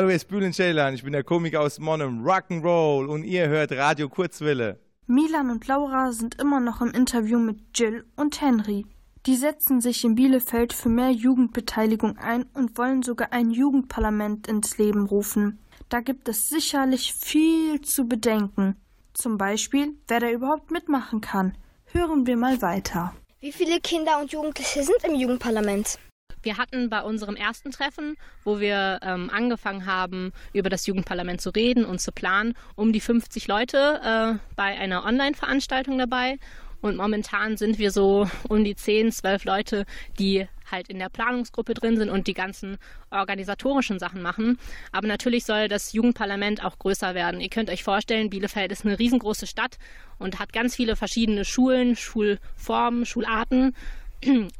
Hallo, 0.00 0.08
hier 0.08 0.16
ist 0.16 0.28
Bülent 0.28 0.54
Ceylan, 0.54 0.94
ich 0.94 1.02
bin 1.02 1.12
der 1.12 1.24
Komiker 1.24 1.60
aus 1.60 1.78
Monum, 1.78 2.24
Rock'n'Roll 2.24 3.04
und 3.04 3.22
ihr 3.22 3.48
hört 3.48 3.70
Radio 3.72 4.08
Kurzwille. 4.08 4.80
Milan 5.06 5.50
und 5.50 5.66
Laura 5.66 6.10
sind 6.12 6.40
immer 6.40 6.58
noch 6.58 6.80
im 6.80 6.90
Interview 6.92 7.38
mit 7.38 7.58
Jill 7.74 8.06
und 8.16 8.40
Henry. 8.40 8.86
Die 9.26 9.36
setzen 9.36 9.82
sich 9.82 10.02
in 10.02 10.14
Bielefeld 10.14 10.72
für 10.72 10.88
mehr 10.88 11.10
Jugendbeteiligung 11.10 12.16
ein 12.16 12.46
und 12.54 12.78
wollen 12.78 13.02
sogar 13.02 13.34
ein 13.34 13.50
Jugendparlament 13.50 14.48
ins 14.48 14.78
Leben 14.78 15.04
rufen. 15.04 15.58
Da 15.90 16.00
gibt 16.00 16.30
es 16.30 16.48
sicherlich 16.48 17.12
viel 17.12 17.82
zu 17.82 18.08
bedenken. 18.08 18.76
Zum 19.12 19.36
Beispiel, 19.36 19.98
wer 20.08 20.20
da 20.20 20.30
überhaupt 20.30 20.70
mitmachen 20.70 21.20
kann. 21.20 21.58
Hören 21.92 22.26
wir 22.26 22.38
mal 22.38 22.62
weiter. 22.62 23.12
Wie 23.40 23.52
viele 23.52 23.78
Kinder 23.80 24.18
und 24.18 24.32
Jugendliche 24.32 24.82
sind 24.82 25.04
im 25.04 25.14
Jugendparlament? 25.14 25.98
Wir 26.42 26.56
hatten 26.56 26.88
bei 26.88 27.02
unserem 27.02 27.36
ersten 27.36 27.70
Treffen, 27.70 28.16
wo 28.44 28.60
wir 28.60 29.00
ähm, 29.02 29.30
angefangen 29.30 29.86
haben, 29.86 30.32
über 30.52 30.70
das 30.70 30.86
Jugendparlament 30.86 31.40
zu 31.40 31.50
reden 31.50 31.84
und 31.84 32.00
zu 32.00 32.12
planen, 32.12 32.54
um 32.76 32.92
die 32.92 33.00
50 33.00 33.46
Leute 33.46 34.00
äh, 34.02 34.38
bei 34.56 34.78
einer 34.78 35.04
Online-Veranstaltung 35.04 35.98
dabei. 35.98 36.38
Und 36.80 36.96
momentan 36.96 37.56
sind 37.56 37.78
wir 37.78 37.90
so 37.90 38.26
um 38.48 38.64
die 38.64 38.74
10, 38.74 39.12
12 39.12 39.44
Leute, 39.44 39.84
die 40.18 40.46
halt 40.70 40.88
in 40.88 40.98
der 40.98 41.08
Planungsgruppe 41.08 41.74
drin 41.74 41.96
sind 41.96 42.08
und 42.08 42.26
die 42.26 42.34
ganzen 42.34 42.78
organisatorischen 43.10 43.98
Sachen 43.98 44.22
machen. 44.22 44.58
Aber 44.92 45.06
natürlich 45.06 45.44
soll 45.44 45.68
das 45.68 45.92
Jugendparlament 45.92 46.64
auch 46.64 46.78
größer 46.78 47.14
werden. 47.14 47.40
Ihr 47.40 47.50
könnt 47.50 47.70
euch 47.70 47.84
vorstellen, 47.84 48.30
Bielefeld 48.30 48.72
ist 48.72 48.86
eine 48.86 48.98
riesengroße 48.98 49.46
Stadt 49.46 49.78
und 50.18 50.38
hat 50.38 50.52
ganz 50.52 50.76
viele 50.76 50.96
verschiedene 50.96 51.44
Schulen, 51.44 51.96
Schulformen, 51.96 53.04
Schularten. 53.04 53.74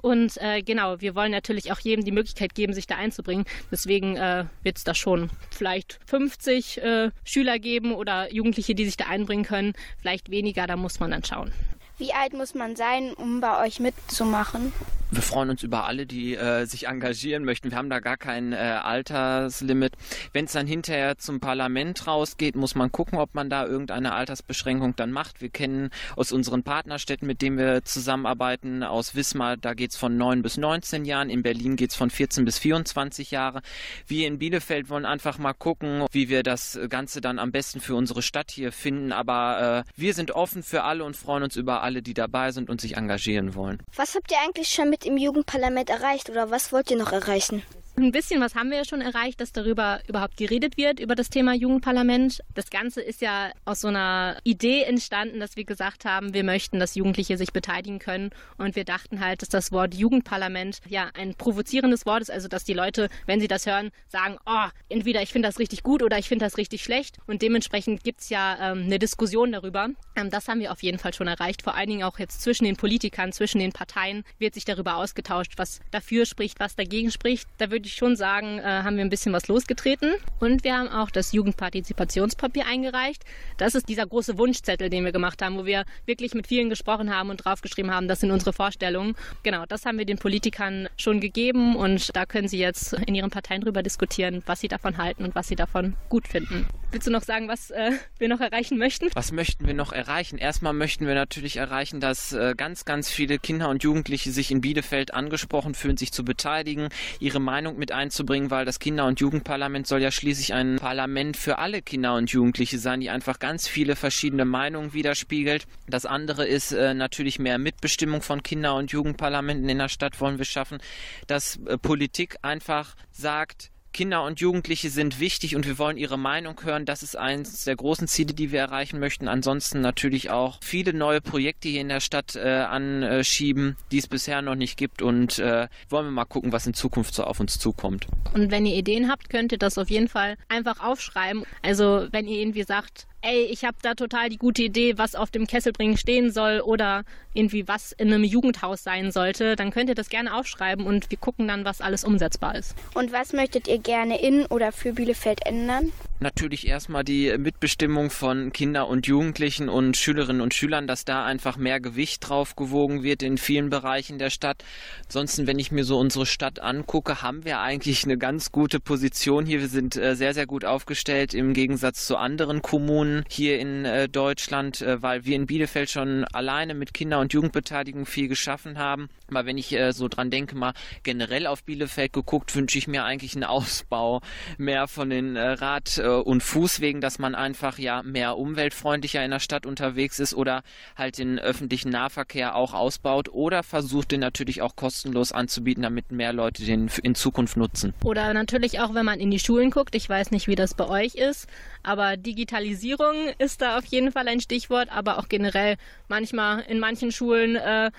Und 0.02 0.36
äh, 0.38 0.62
genau, 0.62 1.00
wir 1.00 1.14
wollen 1.14 1.32
natürlich 1.32 1.72
auch 1.72 1.80
jedem 1.80 2.04
die 2.04 2.12
Möglichkeit 2.12 2.54
geben, 2.54 2.72
sich 2.72 2.86
da 2.86 2.96
einzubringen. 2.96 3.44
Deswegen 3.70 4.16
äh, 4.16 4.44
wird 4.62 4.78
es 4.78 4.84
da 4.84 4.94
schon 4.94 5.30
vielleicht 5.50 5.98
50 6.06 6.78
äh, 6.78 7.10
Schüler 7.24 7.58
geben 7.58 7.94
oder 7.94 8.32
Jugendliche, 8.32 8.74
die 8.74 8.86
sich 8.86 8.96
da 8.96 9.06
einbringen 9.06 9.44
können. 9.44 9.74
Vielleicht 10.00 10.30
weniger, 10.30 10.66
da 10.66 10.76
muss 10.76 11.00
man 11.00 11.10
dann 11.10 11.24
schauen. 11.24 11.52
Wie 11.98 12.12
alt 12.14 12.32
muss 12.32 12.54
man 12.54 12.76
sein, 12.76 13.12
um 13.12 13.40
bei 13.40 13.66
euch 13.66 13.78
mitzumachen? 13.80 14.72
Wir 15.12 15.22
freuen 15.22 15.50
uns 15.50 15.64
über 15.64 15.86
alle, 15.86 16.06
die 16.06 16.36
äh, 16.36 16.66
sich 16.66 16.86
engagieren 16.86 17.44
möchten. 17.44 17.72
Wir 17.72 17.78
haben 17.78 17.90
da 17.90 17.98
gar 17.98 18.16
kein 18.16 18.52
äh, 18.52 18.56
Alterslimit. 18.56 19.94
Wenn 20.32 20.44
es 20.44 20.52
dann 20.52 20.68
hinterher 20.68 21.18
zum 21.18 21.40
Parlament 21.40 22.06
rausgeht, 22.06 22.54
muss 22.54 22.76
man 22.76 22.92
gucken, 22.92 23.18
ob 23.18 23.34
man 23.34 23.50
da 23.50 23.66
irgendeine 23.66 24.12
Altersbeschränkung 24.12 24.94
dann 24.94 25.10
macht. 25.10 25.40
Wir 25.40 25.48
kennen 25.48 25.90
aus 26.14 26.30
unseren 26.30 26.62
Partnerstädten, 26.62 27.26
mit 27.26 27.42
denen 27.42 27.58
wir 27.58 27.82
zusammenarbeiten, 27.82 28.84
aus 28.84 29.16
Wismar, 29.16 29.56
da 29.56 29.74
geht 29.74 29.90
es 29.90 29.96
von 29.96 30.16
9 30.16 30.42
bis 30.42 30.58
19 30.58 31.04
Jahren. 31.04 31.28
In 31.28 31.42
Berlin 31.42 31.74
geht 31.74 31.90
es 31.90 31.96
von 31.96 32.10
14 32.10 32.44
bis 32.44 32.60
24 32.60 33.32
Jahre. 33.32 33.62
Wir 34.06 34.28
in 34.28 34.38
Bielefeld 34.38 34.90
wollen 34.90 35.06
einfach 35.06 35.38
mal 35.38 35.54
gucken, 35.54 36.06
wie 36.12 36.28
wir 36.28 36.44
das 36.44 36.78
Ganze 36.88 37.20
dann 37.20 37.40
am 37.40 37.50
besten 37.50 37.80
für 37.80 37.96
unsere 37.96 38.22
Stadt 38.22 38.52
hier 38.52 38.70
finden. 38.70 39.10
Aber 39.10 39.84
äh, 39.88 39.90
wir 40.00 40.14
sind 40.14 40.30
offen 40.30 40.62
für 40.62 40.84
alle 40.84 41.02
und 41.02 41.16
freuen 41.16 41.42
uns 41.42 41.56
über 41.56 41.82
alle, 41.82 42.00
die 42.00 42.14
dabei 42.14 42.52
sind 42.52 42.70
und 42.70 42.80
sich 42.80 42.96
engagieren 42.96 43.56
wollen. 43.56 43.82
Was 43.96 44.14
habt 44.14 44.30
ihr 44.30 44.38
eigentlich 44.44 44.68
schon 44.68 44.88
mit 44.88 44.99
im 45.04 45.16
Jugendparlament 45.16 45.90
erreicht 45.90 46.30
oder 46.30 46.50
was 46.50 46.72
wollt 46.72 46.90
ihr 46.90 46.96
noch 46.96 47.12
erreichen? 47.12 47.62
Ein 48.00 48.12
bisschen 48.12 48.40
was 48.40 48.54
haben 48.54 48.70
wir 48.70 48.78
ja 48.78 48.84
schon 48.86 49.02
erreicht, 49.02 49.42
dass 49.42 49.52
darüber 49.52 50.00
überhaupt 50.08 50.38
geredet 50.38 50.78
wird, 50.78 51.00
über 51.00 51.14
das 51.14 51.28
Thema 51.28 51.52
Jugendparlament. 51.52 52.42
Das 52.54 52.70
Ganze 52.70 53.02
ist 53.02 53.20
ja 53.20 53.50
aus 53.66 53.82
so 53.82 53.88
einer 53.88 54.38
Idee 54.42 54.84
entstanden, 54.84 55.38
dass 55.38 55.56
wir 55.56 55.64
gesagt 55.64 56.06
haben, 56.06 56.32
wir 56.32 56.42
möchten, 56.42 56.80
dass 56.80 56.94
Jugendliche 56.94 57.36
sich 57.36 57.52
beteiligen 57.52 57.98
können. 57.98 58.30
Und 58.56 58.74
wir 58.74 58.84
dachten 58.84 59.20
halt, 59.20 59.42
dass 59.42 59.50
das 59.50 59.70
Wort 59.70 59.94
Jugendparlament 59.94 60.78
ja 60.88 61.10
ein 61.12 61.34
provozierendes 61.34 62.06
Wort 62.06 62.22
ist, 62.22 62.30
also 62.30 62.48
dass 62.48 62.64
die 62.64 62.72
Leute, 62.72 63.10
wenn 63.26 63.38
sie 63.38 63.48
das 63.48 63.66
hören, 63.66 63.90
sagen, 64.08 64.38
oh, 64.46 64.68
entweder 64.88 65.20
ich 65.20 65.30
finde 65.30 65.48
das 65.48 65.58
richtig 65.58 65.82
gut 65.82 66.02
oder 66.02 66.16
ich 66.16 66.26
finde 66.26 66.46
das 66.46 66.56
richtig 66.56 66.82
schlecht. 66.82 67.18
Und 67.26 67.42
dementsprechend 67.42 68.02
gibt 68.02 68.22
es 68.22 68.30
ja 68.30 68.72
ähm, 68.72 68.84
eine 68.84 68.98
Diskussion 68.98 69.52
darüber. 69.52 69.90
Ähm, 70.16 70.30
das 70.30 70.48
haben 70.48 70.60
wir 70.60 70.72
auf 70.72 70.82
jeden 70.82 70.98
Fall 70.98 71.12
schon 71.12 71.28
erreicht. 71.28 71.60
Vor 71.60 71.74
allen 71.74 71.90
Dingen 71.90 72.04
auch 72.04 72.18
jetzt 72.18 72.40
zwischen 72.40 72.64
den 72.64 72.76
Politikern, 72.76 73.32
zwischen 73.32 73.58
den 73.58 73.72
Parteien 73.72 74.24
wird 74.38 74.54
sich 74.54 74.64
darüber 74.64 74.96
ausgetauscht, 74.96 75.52
was 75.58 75.80
dafür 75.90 76.24
spricht, 76.24 76.60
was 76.60 76.76
dagegen 76.76 77.10
spricht. 77.10 77.46
Da 77.58 77.70
würde 77.70 77.89
ich 77.90 77.96
schon 77.96 78.16
sagen, 78.16 78.58
äh, 78.58 78.62
haben 78.62 78.96
wir 78.96 79.04
ein 79.04 79.10
bisschen 79.10 79.32
was 79.32 79.48
losgetreten. 79.48 80.14
Und 80.38 80.64
wir 80.64 80.76
haben 80.76 80.88
auch 80.88 81.10
das 81.10 81.32
Jugendpartizipationspapier 81.32 82.66
eingereicht. 82.66 83.24
Das 83.58 83.74
ist 83.74 83.88
dieser 83.88 84.06
große 84.06 84.38
Wunschzettel, 84.38 84.88
den 84.88 85.04
wir 85.04 85.12
gemacht 85.12 85.42
haben, 85.42 85.58
wo 85.58 85.66
wir 85.66 85.84
wirklich 86.06 86.34
mit 86.34 86.46
vielen 86.46 86.70
gesprochen 86.70 87.14
haben 87.14 87.30
und 87.30 87.44
draufgeschrieben 87.44 87.92
haben, 87.92 88.08
das 88.08 88.20
sind 88.20 88.30
unsere 88.30 88.52
Vorstellungen. 88.52 89.14
Genau, 89.42 89.66
das 89.66 89.84
haben 89.84 89.98
wir 89.98 90.06
den 90.06 90.18
Politikern 90.18 90.88
schon 90.96 91.20
gegeben 91.20 91.76
und 91.76 92.14
da 92.16 92.26
können 92.26 92.48
sie 92.48 92.58
jetzt 92.58 92.92
in 92.92 93.14
ihren 93.14 93.30
Parteien 93.30 93.60
drüber 93.60 93.82
diskutieren, 93.82 94.42
was 94.46 94.60
sie 94.60 94.68
davon 94.68 94.96
halten 94.96 95.24
und 95.24 95.34
was 95.34 95.48
sie 95.48 95.56
davon 95.56 95.94
gut 96.08 96.28
finden. 96.28 96.66
Willst 96.92 97.06
du 97.06 97.12
noch 97.12 97.22
sagen, 97.22 97.46
was 97.46 97.70
äh, 97.70 97.92
wir 98.18 98.28
noch 98.28 98.40
erreichen 98.40 98.76
möchten? 98.76 99.10
Was 99.14 99.30
möchten 99.30 99.66
wir 99.66 99.74
noch 99.74 99.92
erreichen? 99.92 100.38
Erstmal 100.38 100.72
möchten 100.72 101.06
wir 101.06 101.14
natürlich 101.14 101.56
erreichen, 101.56 102.00
dass 102.00 102.32
äh, 102.32 102.54
ganz, 102.56 102.84
ganz 102.84 103.10
viele 103.10 103.38
Kinder 103.38 103.68
und 103.68 103.84
Jugendliche 103.84 104.32
sich 104.32 104.50
in 104.50 104.60
Bielefeld 104.60 105.14
angesprochen 105.14 105.74
fühlen, 105.74 105.96
sich 105.96 106.12
zu 106.12 106.24
beteiligen, 106.24 106.88
ihre 107.20 107.40
Meinung 107.40 107.78
mit 107.80 107.90
einzubringen, 107.90 108.52
weil 108.52 108.64
das 108.64 108.78
Kinder- 108.78 109.06
und 109.06 109.18
Jugendparlament 109.18 109.88
soll 109.88 110.00
ja 110.00 110.12
schließlich 110.12 110.54
ein 110.54 110.76
Parlament 110.76 111.36
für 111.36 111.58
alle 111.58 111.82
Kinder 111.82 112.14
und 112.14 112.30
Jugendliche 112.30 112.78
sein, 112.78 113.00
die 113.00 113.10
einfach 113.10 113.40
ganz 113.40 113.66
viele 113.66 113.96
verschiedene 113.96 114.44
Meinungen 114.44 114.92
widerspiegelt. 114.92 115.66
Das 115.88 116.06
andere 116.06 116.46
ist 116.46 116.70
äh, 116.70 116.94
natürlich 116.94 117.40
mehr 117.40 117.58
Mitbestimmung 117.58 118.22
von 118.22 118.44
Kinder- 118.44 118.76
und 118.76 118.92
Jugendparlamenten 118.92 119.68
in 119.68 119.78
der 119.78 119.88
Stadt 119.88 120.20
wollen 120.20 120.38
wir 120.38 120.44
schaffen, 120.44 120.78
dass 121.26 121.58
äh, 121.66 121.76
Politik 121.76 122.36
einfach 122.42 122.94
sagt, 123.10 123.72
Kinder 123.92 124.24
und 124.24 124.40
Jugendliche 124.40 124.90
sind 124.90 125.20
wichtig 125.20 125.56
und 125.56 125.66
wir 125.66 125.78
wollen 125.78 125.96
ihre 125.96 126.18
Meinung 126.18 126.60
hören. 126.62 126.84
Das 126.84 127.02
ist 127.02 127.16
eines 127.16 127.64
der 127.64 127.76
großen 127.76 128.08
Ziele, 128.08 128.34
die 128.34 128.52
wir 128.52 128.60
erreichen 128.60 129.00
möchten. 129.00 129.28
Ansonsten 129.28 129.80
natürlich 129.80 130.30
auch 130.30 130.58
viele 130.62 130.92
neue 130.92 131.20
Projekte 131.20 131.68
hier 131.68 131.80
in 131.80 131.88
der 131.88 132.00
Stadt 132.00 132.36
äh, 132.36 132.48
anschieben, 132.48 133.76
die 133.90 133.98
es 133.98 134.06
bisher 134.06 134.42
noch 134.42 134.54
nicht 134.54 134.76
gibt 134.76 135.02
und 135.02 135.38
äh, 135.38 135.68
wollen 135.88 136.06
wir 136.06 136.12
mal 136.12 136.24
gucken, 136.24 136.52
was 136.52 136.66
in 136.66 136.74
Zukunft 136.74 137.14
so 137.14 137.24
auf 137.24 137.40
uns 137.40 137.58
zukommt. 137.58 138.06
Und 138.34 138.50
wenn 138.50 138.66
ihr 138.66 138.76
Ideen 138.76 139.08
habt, 139.10 139.30
könnt 139.30 139.52
ihr 139.52 139.58
das 139.58 139.78
auf 139.78 139.90
jeden 139.90 140.08
Fall 140.08 140.36
einfach 140.48 140.80
aufschreiben. 140.80 141.44
Also 141.62 142.06
wenn 142.10 142.26
ihr 142.26 142.40
irgendwie 142.40 142.62
sagt, 142.62 143.06
ey, 143.22 143.44
ich 143.44 143.64
habe 143.64 143.76
da 143.82 143.94
total 143.94 144.28
die 144.28 144.38
gute 144.38 144.62
Idee, 144.62 144.98
was 144.98 145.14
auf 145.14 145.30
dem 145.30 145.46
Kesselbringen 145.46 145.96
stehen 145.96 146.30
soll 146.30 146.60
oder 146.60 147.04
irgendwie 147.34 147.68
was 147.68 147.92
in 147.92 148.12
einem 148.12 148.24
Jugendhaus 148.24 148.82
sein 148.82 149.12
sollte, 149.12 149.56
dann 149.56 149.70
könnt 149.70 149.88
ihr 149.88 149.94
das 149.94 150.08
gerne 150.08 150.34
aufschreiben 150.34 150.86
und 150.86 151.10
wir 151.10 151.18
gucken 151.18 151.48
dann, 151.48 151.64
was 151.64 151.80
alles 151.80 152.04
umsetzbar 152.04 152.56
ist. 152.56 152.74
Und 152.94 153.12
was 153.12 153.32
möchtet 153.32 153.68
ihr 153.68 153.78
gerne 153.78 154.20
in 154.20 154.46
oder 154.46 154.72
für 154.72 154.92
Bielefeld 154.92 155.46
ändern? 155.46 155.92
Natürlich 156.22 156.66
erstmal 156.66 157.02
die 157.02 157.34
Mitbestimmung 157.38 158.10
von 158.10 158.52
Kinder 158.52 158.88
und 158.88 159.06
Jugendlichen 159.06 159.70
und 159.70 159.96
Schülerinnen 159.96 160.42
und 160.42 160.52
Schülern, 160.52 160.86
dass 160.86 161.06
da 161.06 161.24
einfach 161.24 161.56
mehr 161.56 161.80
Gewicht 161.80 162.28
drauf 162.28 162.56
gewogen 162.56 163.02
wird 163.02 163.22
in 163.22 163.38
vielen 163.38 163.70
Bereichen 163.70 164.18
der 164.18 164.28
Stadt. 164.28 164.62
Ansonsten, 165.06 165.46
wenn 165.46 165.58
ich 165.58 165.72
mir 165.72 165.84
so 165.84 165.98
unsere 165.98 166.26
Stadt 166.26 166.60
angucke, 166.60 167.22
haben 167.22 167.46
wir 167.46 167.60
eigentlich 167.60 168.04
eine 168.04 168.18
ganz 168.18 168.52
gute 168.52 168.80
Position 168.80 169.46
hier. 169.46 169.60
Wir 169.60 169.68
sind 169.68 169.96
äh, 169.96 170.14
sehr, 170.14 170.34
sehr 170.34 170.44
gut 170.46 170.66
aufgestellt 170.66 171.32
im 171.32 171.54
Gegensatz 171.54 172.06
zu 172.06 172.18
anderen 172.18 172.60
Kommunen 172.60 173.24
hier 173.30 173.58
in 173.58 173.86
äh, 173.86 174.06
Deutschland, 174.06 174.82
äh, 174.82 175.00
weil 175.00 175.24
wir 175.24 175.36
in 175.36 175.46
Bielefeld 175.46 175.88
schon 175.88 176.24
alleine 176.24 176.74
mit 176.74 176.92
Kinder- 176.92 177.20
und 177.20 177.32
Jugendbeteiligung 177.32 178.04
viel 178.04 178.28
geschaffen 178.28 178.76
haben. 178.76 179.08
Aber 179.30 179.46
wenn 179.46 179.58
ich 179.58 179.72
äh, 179.72 179.92
so 179.92 180.08
dran 180.08 180.30
denke, 180.30 180.56
mal 180.56 180.72
generell 181.02 181.46
auf 181.46 181.64
Bielefeld 181.64 182.12
geguckt, 182.12 182.54
wünsche 182.54 182.78
ich 182.78 182.88
mir 182.88 183.04
eigentlich 183.04 183.34
einen 183.34 183.44
Ausbau 183.44 184.20
mehr 184.58 184.88
von 184.88 185.10
den 185.10 185.36
äh, 185.36 185.50
Rad- 185.50 185.98
und 185.98 186.42
Fußwegen, 186.42 187.00
dass 187.00 187.18
man 187.18 187.34
einfach 187.34 187.78
ja 187.78 188.02
mehr 188.02 188.36
umweltfreundlicher 188.36 189.24
in 189.24 189.30
der 189.30 189.40
Stadt 189.40 189.66
unterwegs 189.66 190.18
ist 190.18 190.34
oder 190.34 190.62
halt 190.96 191.18
den 191.18 191.38
öffentlichen 191.38 191.90
Nahverkehr 191.90 192.54
auch 192.54 192.74
ausbaut 192.74 193.28
oder 193.28 193.62
versucht 193.62 194.12
den 194.12 194.20
natürlich 194.20 194.62
auch 194.62 194.76
kostenlos 194.76 195.32
anzubieten, 195.32 195.82
damit 195.82 196.12
mehr 196.12 196.32
Leute 196.32 196.64
den 196.64 196.90
in 197.02 197.14
Zukunft 197.14 197.56
nutzen. 197.56 197.94
Oder 198.04 198.32
natürlich 198.34 198.80
auch, 198.80 198.94
wenn 198.94 199.04
man 199.04 199.20
in 199.20 199.30
die 199.30 199.38
Schulen 199.38 199.70
guckt, 199.70 199.94
ich 199.94 200.08
weiß 200.08 200.30
nicht, 200.30 200.48
wie 200.48 200.54
das 200.54 200.74
bei 200.74 200.88
euch 200.88 201.14
ist, 201.14 201.48
aber 201.82 202.16
Digitalisierung 202.16 203.14
ist 203.38 203.62
da 203.62 203.78
auf 203.78 203.84
jeden 203.86 204.12
Fall 204.12 204.28
ein 204.28 204.40
Stichwort, 204.40 204.88
aber 204.90 205.18
auch 205.18 205.28
generell 205.28 205.76
manchmal 206.08 206.60
in 206.62 206.78
manchen 206.78 207.12
Schulen 207.12 207.56
äh, 207.56 207.90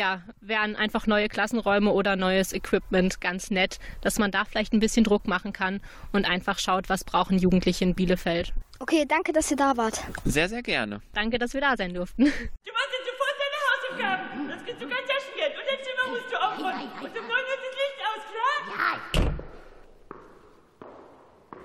ja, 0.00 0.22
wären 0.40 0.76
einfach 0.76 1.06
neue 1.06 1.28
Klassenräume 1.28 1.92
oder 1.92 2.16
neues 2.16 2.54
Equipment 2.54 3.20
ganz 3.20 3.50
nett, 3.50 3.78
dass 4.00 4.18
man 4.18 4.30
da 4.30 4.46
vielleicht 4.46 4.72
ein 4.72 4.80
bisschen 4.80 5.04
Druck 5.04 5.28
machen 5.28 5.52
kann 5.52 5.82
und 6.10 6.24
einfach 6.24 6.58
schaut, 6.58 6.88
was 6.88 7.04
brauchen 7.04 7.36
Jugendliche 7.38 7.84
in 7.84 7.94
Bielefeld. 7.94 8.54
Okay, 8.78 9.04
danke, 9.06 9.34
dass 9.34 9.50
ihr 9.50 9.58
da 9.58 9.76
wart. 9.76 10.00
Sehr, 10.24 10.48
sehr 10.48 10.62
gerne. 10.62 11.02
Danke, 11.12 11.38
dass 11.38 11.52
wir 11.52 11.60
da 11.60 11.76
sein 11.76 11.92
durften. 11.92 12.24
Du 12.64 12.72
machst 12.72 12.88
jetzt 12.96 13.10
sofort 13.10 13.36
deine 13.42 13.58
Hausaufgaben. 13.68 14.48
Das 14.48 14.64
gibt 14.64 14.80
sogar 14.80 14.98
Taschengeld 15.00 15.54
und 15.58 15.66
dein 15.68 15.80
Zimmer 15.84 16.06
musst 16.08 16.32
du 16.32 16.36
aufräumen. 16.36 16.90
Und 16.92 17.14
9 17.14 17.24
Uhr 17.28 17.36
ist 17.36 17.64
das 17.66 17.74
Licht 17.82 18.00
aus, 18.08 18.22
klar? 18.32 18.56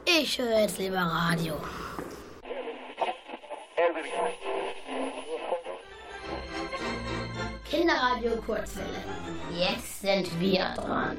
Ja. 0.07 0.19
Ich 0.19 0.37
höre 0.37 0.59
jetzt 0.59 0.77
lieber 0.77 0.97
Radio. 0.97 1.55
Kinderradio 7.75 8.37
Kurzwelle. 8.37 9.03
Jetzt 9.51 10.01
sind 10.01 10.39
wir 10.39 10.63
dran. 10.77 11.17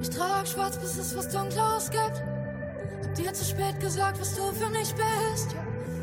Ich 0.00 0.08
trag 0.08 0.48
schwarz, 0.48 0.78
bis 0.78 0.96
es 0.96 1.14
was 1.14 1.28
Dunkles 1.28 1.90
gibt. 1.90 2.22
Hab 3.04 3.14
dir 3.14 3.32
zu 3.34 3.44
spät 3.44 3.78
gesagt, 3.78 4.18
was 4.18 4.34
du 4.36 4.52
für 4.52 4.70
mich 4.70 4.94
bist. 4.94 5.54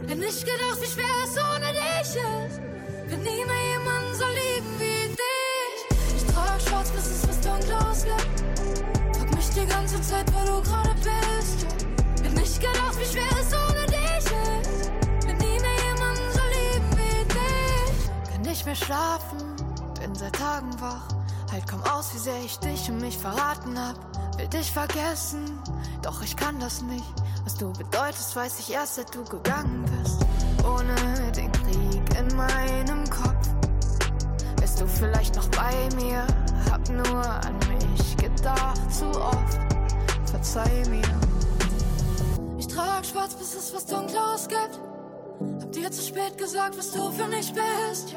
Hätt 0.08 0.20
nicht 0.20 0.46
gedacht, 0.46 0.80
wie 0.80 0.86
schwer 0.86 1.06
es 1.24 1.36
ohne 1.36 1.74
dich 1.74 2.16
ist. 2.16 2.62
Wird 3.10 3.24
nie 3.24 3.46
mehr 3.46 3.66
jemanden 3.74 4.14
so 4.14 4.26
lieben 4.28 4.74
wie 4.78 5.08
dich. 5.10 6.18
Ich 6.18 6.34
trag 6.34 6.62
schwarz, 6.62 6.92
bis 6.92 7.08
es 7.08 7.28
was 7.28 7.42
Dunkles 7.42 8.06
gibt. 8.06 9.18
Frag 9.18 9.36
mich 9.36 9.50
die 9.50 9.66
ganze 9.66 10.00
Zeit, 10.04 10.32
wo 10.36 10.46
du 10.46 10.62
gerade 10.62 10.94
bist. 10.94 11.43
Hätt 12.54 12.62
nicht 12.62 12.74
gedacht, 12.74 13.00
wie 13.00 13.06
schwer 13.06 13.40
es 13.40 13.54
ohne 13.54 13.86
dich 13.88 14.26
ist. 14.26 14.92
Wird 15.26 15.40
nie 15.40 15.60
mehr 15.60 15.78
jemanden 15.88 16.32
so 16.34 16.42
lieben 16.52 16.90
wie 16.98 17.26
dich. 17.26 18.32
Kann 18.32 18.42
nicht 18.42 18.66
mehr 18.66 18.76
schlafen, 18.76 19.56
bin 20.00 20.14
seit 20.16 20.36
Tagen 20.36 20.80
wach. 20.80 21.08
Halt 21.52 21.68
kaum 21.68 21.82
aus, 21.84 22.14
wie 22.14 22.20
sehr 22.20 22.40
ich 22.44 22.58
dich 22.60 22.90
und 22.90 23.02
mich 23.02 23.18
verraten 23.18 23.78
hab. 23.80 23.98
Will 24.38 24.48
dich 24.48 24.72
vergessen, 24.72 25.60
doch 26.02 26.22
ich 26.22 26.36
kann 26.36 26.60
das 26.60 26.82
nicht. 26.82 27.14
Was 27.44 27.56
du 27.56 27.72
bedeutest, 27.74 28.36
weiß 28.36 28.60
ich 28.60 28.72
erst, 28.72 28.96
seit 28.96 29.14
du 29.14 29.24
gegangen 29.24 29.86
bist. 30.00 30.26
Ohne 30.66 30.96
den 31.32 31.52
Krieg 31.52 32.20
in 32.20 32.36
meinem 32.36 33.10
Kopf. 33.10 33.50
Bist 34.60 34.80
du 34.80 34.88
vielleicht 34.88 35.36
noch 35.36 35.48
bei 35.50 35.90
mir? 35.96 36.26
Hab 36.72 36.88
nur 36.90 37.26
an 37.26 37.58
mich 37.70 38.18
gedacht, 38.18 38.94
zu 38.94 39.06
oft. 39.20 39.60
Verzeih 40.26 40.84
mir. 40.90 41.02
Ich 42.74 42.80
trag 42.80 43.06
schwarz, 43.06 43.36
bis 43.36 43.54
es 43.54 43.72
was 43.72 43.86
Dunkles 43.86 44.48
gibt. 44.48 44.80
Hab 45.62 45.72
dir 45.72 45.92
zu 45.92 46.02
spät 46.02 46.36
gesagt, 46.40 46.76
was 46.76 46.92
du 46.92 47.12
für 47.12 47.28
mich 47.28 47.54
bist. 47.54 48.16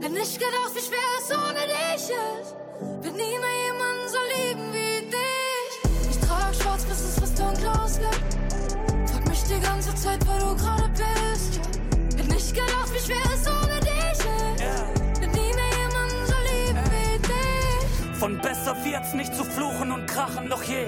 Hätt 0.00 0.12
nicht 0.12 0.34
gedacht, 0.34 0.70
wie 0.74 0.80
schwer 0.80 1.10
es 1.18 1.36
ohne 1.36 1.66
dich 1.66 2.04
ist. 2.04 2.54
Wird 3.02 3.16
nie 3.16 3.36
mehr 3.36 3.56
jemanden 3.66 4.08
so 4.08 4.18
lieben 4.36 4.72
wie 4.72 5.10
dich. 5.10 6.08
Ich 6.08 6.18
trag 6.20 6.54
schwarz, 6.54 6.84
bis 6.84 7.00
es 7.00 7.20
was 7.20 7.34
Dunkles 7.34 7.98
gibt. 7.98 9.10
Frag 9.10 9.28
mich 9.28 9.42
die 9.42 9.60
ganze 9.60 9.92
Zeit, 9.96 10.24
wo 10.24 10.38
du 10.38 10.54
gerade 10.54 10.88
bist. 10.90 11.60
Hätt 12.16 12.28
nicht 12.28 12.54
gedacht, 12.54 12.94
wie 12.94 13.00
schwer 13.00 13.26
es 13.34 13.48
ohne 13.48 13.80
dich 13.80 14.12
ist. 14.12 15.20
Wird 15.20 15.34
nie 15.34 15.52
mehr 15.52 15.72
jemanden 15.82 16.26
so 16.26 16.36
lieben 16.46 16.84
wie 16.92 17.18
dich. 17.18 18.18
Von 18.20 18.38
besser 18.40 18.76
wird's 18.84 19.14
nicht 19.14 19.34
zu 19.34 19.42
fluchen 19.42 19.90
und 19.90 20.06
krachen, 20.06 20.48
doch 20.48 20.62
je 20.62 20.86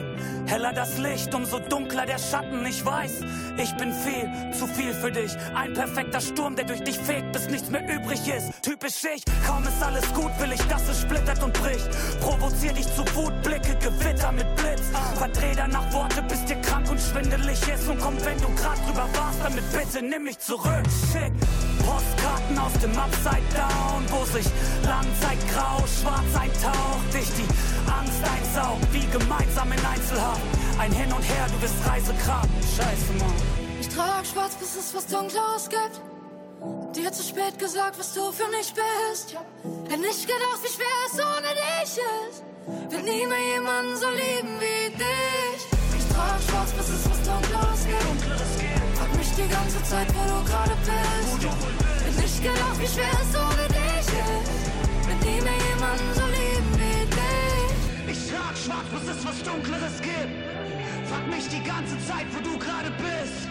heller 0.48 0.72
das 0.72 0.98
Licht, 0.98 1.34
umso 1.34 1.58
dunkler 1.58 2.06
der 2.06 2.18
Schatten. 2.18 2.64
Ich 2.66 2.84
weiß, 2.84 3.20
ich 3.58 3.76
bin 3.76 3.92
viel, 3.92 4.30
zu 4.52 4.66
viel 4.66 4.92
für 4.92 5.12
dich. 5.12 5.36
Ein 5.54 5.74
perfekter 5.74 6.20
Sturm, 6.20 6.56
der 6.56 6.64
durch 6.64 6.82
dich 6.82 6.98
fegt, 6.98 7.32
bis 7.32 7.48
nichts 7.48 7.70
mehr 7.70 7.82
übrig 7.82 8.26
ist. 8.26 8.50
Typisch 8.62 9.04
ich, 9.04 9.22
kaum 9.46 9.62
ist 9.64 9.82
alles 9.82 10.12
gut, 10.14 10.30
will 10.40 10.52
ich, 10.52 10.62
dass 10.62 10.88
es 10.88 11.02
splittert 11.02 11.42
und 11.42 11.52
bricht. 11.52 11.88
Provozier 12.20 12.72
dich 12.72 12.86
zu 12.94 13.04
Wut, 13.14 13.32
Blicke, 13.42 13.76
Gewitter 13.76 14.32
mit 14.32 14.46
Blitz. 14.56 14.82
Verdreh 15.16 15.52
danach 15.54 15.92
Worte, 15.92 16.22
bis 16.22 16.44
dir 16.46 16.56
krank 16.56 16.90
und 16.90 17.00
schwindelig 17.00 17.60
ist. 17.68 17.88
Und 17.88 17.98
komm, 18.00 18.16
wenn 18.24 18.38
du 18.40 18.48
grad 18.54 18.78
drüber 18.86 19.08
warst, 19.14 19.38
damit 19.42 19.64
bitte 19.72 20.04
nimm 20.04 20.24
mich 20.24 20.38
zurück. 20.38 20.84
Schick 21.12 21.32
Postkarten 21.88 22.58
aus 22.58 22.74
dem 22.82 22.92
Upside 22.92 23.48
Down, 23.56 24.04
wo 24.12 24.24
sich 24.26 24.46
Langzeit 24.84 25.40
grau, 25.52 25.78
schwarz 25.88 26.30
eintaucht. 26.36 27.08
Dich 27.14 27.30
die 27.40 27.48
Angst 27.88 28.20
einsaugt, 28.34 28.86
wie 28.92 29.06
gemeinsam 29.06 29.72
in 29.72 29.80
Einzelhaft. 29.84 30.42
Ein 30.78 30.92
Hin 30.92 31.10
und 31.12 31.22
Her, 31.22 31.46
du 31.50 31.58
bist 31.64 31.74
Reisekram. 31.86 32.48
Scheiße, 32.76 33.12
Mann. 33.18 33.38
Ich 33.80 33.88
trag 33.88 34.26
schwarz, 34.26 34.54
bis 34.56 34.76
es 34.76 34.94
was 34.94 35.06
Dunkles 35.06 35.68
gibt. 35.68 35.96
Dir 36.94 37.10
zu 37.12 37.22
spät 37.22 37.58
gesagt, 37.58 37.98
was 37.98 38.12
du 38.12 38.32
für 38.32 38.48
mich 38.48 38.74
bist. 38.74 39.36
Hätt 39.88 40.00
nicht 40.00 40.26
gedacht, 40.26 40.60
wie 40.62 40.72
schwer 40.76 40.98
es 41.06 41.14
ohne 41.14 41.50
dich 41.56 41.92
ist. 42.28 42.42
Wird 42.92 43.04
nie 43.04 43.26
mehr 43.26 43.44
jemanden 43.54 43.96
so 43.96 44.10
lieben 44.10 44.54
wie 44.60 44.90
dich. 44.90 45.60
Ich 45.96 46.06
trag 46.14 46.38
schwarz, 46.48 46.70
bis 46.72 46.88
es 46.88 47.10
was 47.10 47.22
Dunkles 47.22 47.86
gibt. 47.86 48.87
Frag 49.18 49.26
mich 49.26 49.34
die 49.34 49.52
ganze 49.52 49.82
Zeit, 49.82 50.06
wo 50.14 50.22
du 50.30 50.44
gerade 50.44 50.76
bist. 50.78 51.42
Hätt 52.04 52.22
nicht 52.22 52.40
gedacht, 52.40 52.78
wie 52.78 52.86
schwer 52.86 53.10
es 53.20 53.34
ohne 53.34 53.66
dich 53.66 54.06
ist. 54.06 55.08
Wird 55.08 55.22
nie 55.24 55.40
mehr 55.42 55.58
jemanden 55.74 56.14
so 56.14 56.26
lieben 56.26 56.72
wie 56.74 57.02
dich. 57.10 58.16
Ich 58.16 58.30
trag 58.30 58.56
schwarz, 58.56 58.86
bis 58.94 59.16
es 59.16 59.26
was 59.26 59.42
Dunkleres 59.42 60.00
gibt. 60.02 61.08
Frag 61.08 61.26
mich 61.26 61.48
die 61.48 61.62
ganze 61.64 61.98
Zeit, 62.06 62.26
wo 62.32 62.40
du 62.48 62.58
gerade 62.58 62.92
bist. 62.92 63.48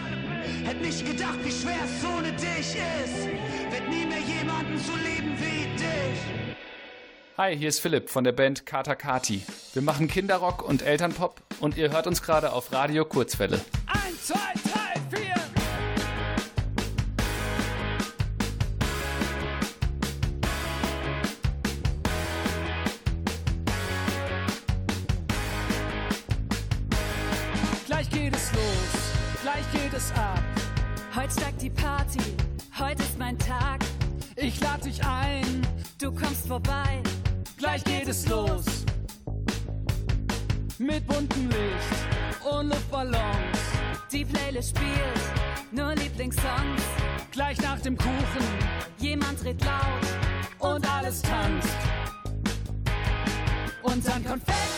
Hätt 0.64 0.80
nicht 0.80 1.04
gedacht, 1.04 1.38
wie 1.44 1.52
schwer 1.52 1.84
es 1.84 2.04
ohne 2.16 2.32
dich 2.32 2.74
ist. 3.04 3.26
Wird 3.70 3.88
nie 3.90 4.06
mehr 4.06 4.20
jemanden 4.20 4.78
so 4.78 4.92
lieben 4.96 5.36
wie 5.38 5.76
dich. 5.76 6.56
Hi, 7.36 7.56
hier 7.56 7.68
ist 7.68 7.80
Philipp 7.80 8.08
von 8.08 8.24
der 8.24 8.32
Band 8.32 8.64
Kata 8.64 8.94
Kati. 8.94 9.42
Wir 9.74 9.82
machen 9.82 10.08
Kinderrock 10.08 10.66
und 10.66 10.80
Elternpop 10.80 11.42
und 11.60 11.76
ihr 11.76 11.90
hört 11.90 12.06
uns 12.06 12.22
gerade 12.22 12.52
auf 12.52 12.72
Radio 12.72 13.04
Kurzwelle. 13.04 13.60
Eins, 13.86 14.26
zwei, 14.26 14.57
mein 33.28 33.38
Tag. 33.38 33.80
Ich 34.36 34.58
lade 34.60 34.84
dich 34.84 35.04
ein, 35.04 35.66
du 36.00 36.10
kommst 36.10 36.46
vorbei. 36.46 37.02
Gleich 37.58 37.84
geht 37.84 38.08
es 38.08 38.26
los. 38.26 38.64
Mit 40.78 41.06
buntem 41.06 41.48
Licht 41.48 42.46
und 42.50 42.68
Luftballons. 42.68 43.58
Die 44.10 44.24
Playlist 44.24 44.70
spielt 44.70 45.72
nur 45.72 45.94
Lieblingssongs. 45.96 46.82
Gleich 47.30 47.60
nach 47.60 47.80
dem 47.80 47.98
Kuchen, 47.98 48.46
jemand 48.98 49.44
dreht 49.44 49.62
laut 49.62 50.06
und 50.60 50.90
alles 50.90 51.20
tanzt. 51.20 51.76
Und 53.82 54.06
dann 54.06 54.24
Konfetti-Regen 54.24 54.77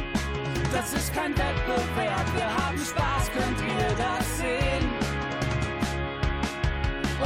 Das 0.71 0.93
ist 0.93 1.13
kein 1.13 1.31
Wettbewerb, 1.31 2.25
wir 2.33 2.45
haben 2.45 2.77
Spaß, 2.77 3.29
könnt 3.33 3.59
ihr 3.59 3.95
das 3.97 4.37
sehen? 4.37 4.87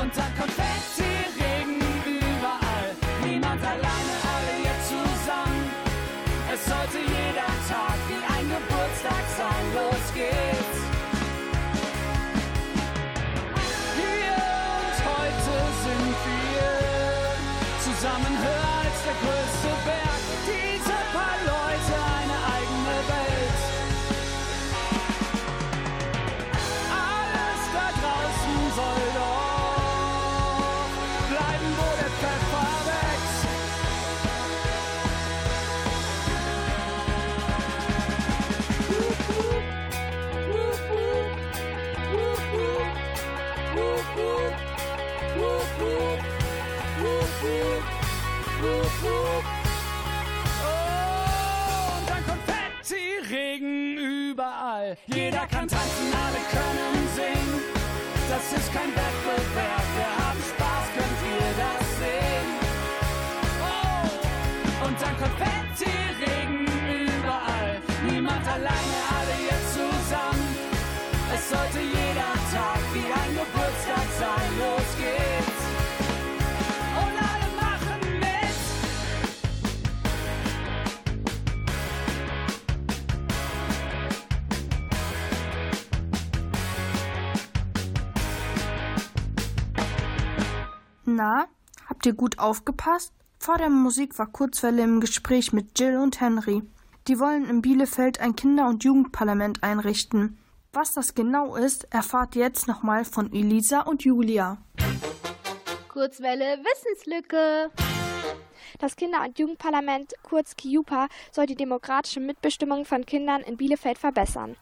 Und 0.01 0.17
dann 0.17 0.35
Konfetti-Regen 0.35 1.79
überall. 2.05 2.95
Niemand 3.23 3.61
alleine, 3.63 4.13
alle 4.33 4.63
jetzt 4.63 4.89
zusammen. 4.89 5.69
Es 6.53 6.65
sollte 6.65 6.97
jeder 6.97 7.51
Tag 7.69 7.97
wie 8.09 8.23
ein 8.33 8.49
Geburtstag 8.49 9.23
sein. 9.37 9.65
Los 9.73 10.13
geht's. 10.13 10.74
Überall. 54.85 54.97
Jeder 55.07 55.47
kann 55.47 55.67
tanzen, 55.67 56.13
alle 56.13 56.41
können 56.51 57.07
singen. 57.15 57.61
Das 58.29 58.53
ist 58.53 58.73
kein 58.73 58.89
Wettbewerb, 58.89 59.85
wir 59.95 60.25
haben 60.25 60.41
Spaß, 60.41 60.85
könnt 60.95 61.21
ihr 61.33 61.51
das 61.63 61.83
sehen? 61.99 62.47
Oh! 63.61 64.85
Und 64.85 65.01
dann 65.01 65.17
Konfetti-Regen 65.17 65.64
habt 92.05 92.13
ihr 92.13 92.17
gut 92.19 92.37
aufgepasst? 92.37 93.11
Vor 93.39 93.57
der 93.57 93.71
Musik 93.71 94.19
war 94.19 94.27
Kurzwelle 94.27 94.83
im 94.83 94.99
Gespräch 94.99 95.53
mit 95.53 95.79
Jill 95.79 95.97
und 95.97 96.21
Henry. 96.21 96.61
Die 97.07 97.19
wollen 97.19 97.49
in 97.49 97.63
Bielefeld 97.63 98.19
ein 98.19 98.35
Kinder- 98.35 98.67
und 98.67 98.83
Jugendparlament 98.83 99.63
einrichten. 99.63 100.37
Was 100.71 100.93
das 100.93 101.15
genau 101.15 101.55
ist, 101.55 101.91
erfahrt 101.91 102.35
ihr 102.35 102.43
jetzt 102.43 102.67
nochmal 102.67 103.05
von 103.05 103.33
Elisa 103.33 103.81
und 103.81 104.03
Julia. 104.03 104.59
Kurzwelle 105.87 106.59
Wissenslücke. 106.59 107.71
Das 108.77 108.95
Kinder- 108.95 109.23
und 109.23 109.39
Jugendparlament, 109.39 110.13
kurz 110.21 110.55
KIUPA, 110.55 111.07
soll 111.31 111.47
die 111.47 111.55
demokratische 111.55 112.19
Mitbestimmung 112.19 112.85
von 112.85 113.07
Kindern 113.07 113.41
in 113.41 113.57
Bielefeld 113.57 113.97
verbessern. 113.97 114.57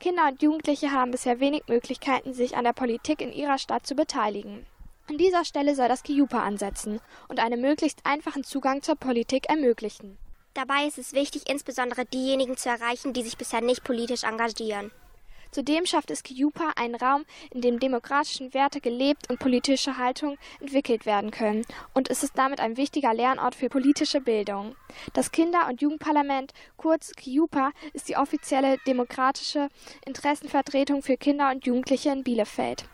Kinder 0.00 0.26
und 0.26 0.42
Jugendliche 0.42 0.90
haben 0.90 1.12
bisher 1.12 1.38
wenig 1.38 1.62
Möglichkeiten, 1.68 2.34
sich 2.34 2.56
an 2.56 2.64
der 2.64 2.72
Politik 2.72 3.20
in 3.20 3.32
ihrer 3.32 3.58
Stadt 3.58 3.86
zu 3.86 3.94
beteiligen. 3.94 4.66
An 5.08 5.16
dieser 5.16 5.46
Stelle 5.46 5.74
soll 5.74 5.88
das 5.88 6.02
KIUPA 6.02 6.42
ansetzen 6.42 7.00
und 7.28 7.40
einen 7.40 7.62
möglichst 7.62 8.04
einfachen 8.04 8.44
Zugang 8.44 8.82
zur 8.82 8.94
Politik 8.94 9.48
ermöglichen. 9.48 10.18
Dabei 10.52 10.86
ist 10.86 10.98
es 10.98 11.14
wichtig, 11.14 11.48
insbesondere 11.48 12.04
diejenigen 12.04 12.58
zu 12.58 12.68
erreichen, 12.68 13.14
die 13.14 13.22
sich 13.22 13.38
bisher 13.38 13.62
nicht 13.62 13.84
politisch 13.84 14.24
engagieren. 14.24 14.90
Zudem 15.50 15.86
schafft 15.86 16.10
es 16.10 16.22
KIUPA 16.22 16.72
einen 16.76 16.94
Raum, 16.94 17.24
in 17.54 17.62
dem 17.62 17.80
demokratischen 17.80 18.52
Werte 18.52 18.82
gelebt 18.82 19.30
und 19.30 19.38
politische 19.38 19.96
Haltung 19.96 20.36
entwickelt 20.60 21.06
werden 21.06 21.30
können. 21.30 21.64
Und 21.94 22.10
es 22.10 22.22
ist 22.22 22.36
damit 22.36 22.60
ein 22.60 22.76
wichtiger 22.76 23.14
Lernort 23.14 23.54
für 23.54 23.70
politische 23.70 24.20
Bildung. 24.20 24.76
Das 25.14 25.32
Kinder- 25.32 25.68
und 25.68 25.80
Jugendparlament, 25.80 26.52
kurz 26.76 27.12
KIUPA, 27.12 27.72
ist 27.94 28.10
die 28.10 28.18
offizielle 28.18 28.76
demokratische 28.86 29.70
Interessenvertretung 30.04 31.02
für 31.02 31.16
Kinder 31.16 31.50
und 31.50 31.64
Jugendliche 31.64 32.10
in 32.10 32.24
Bielefeld. 32.24 32.84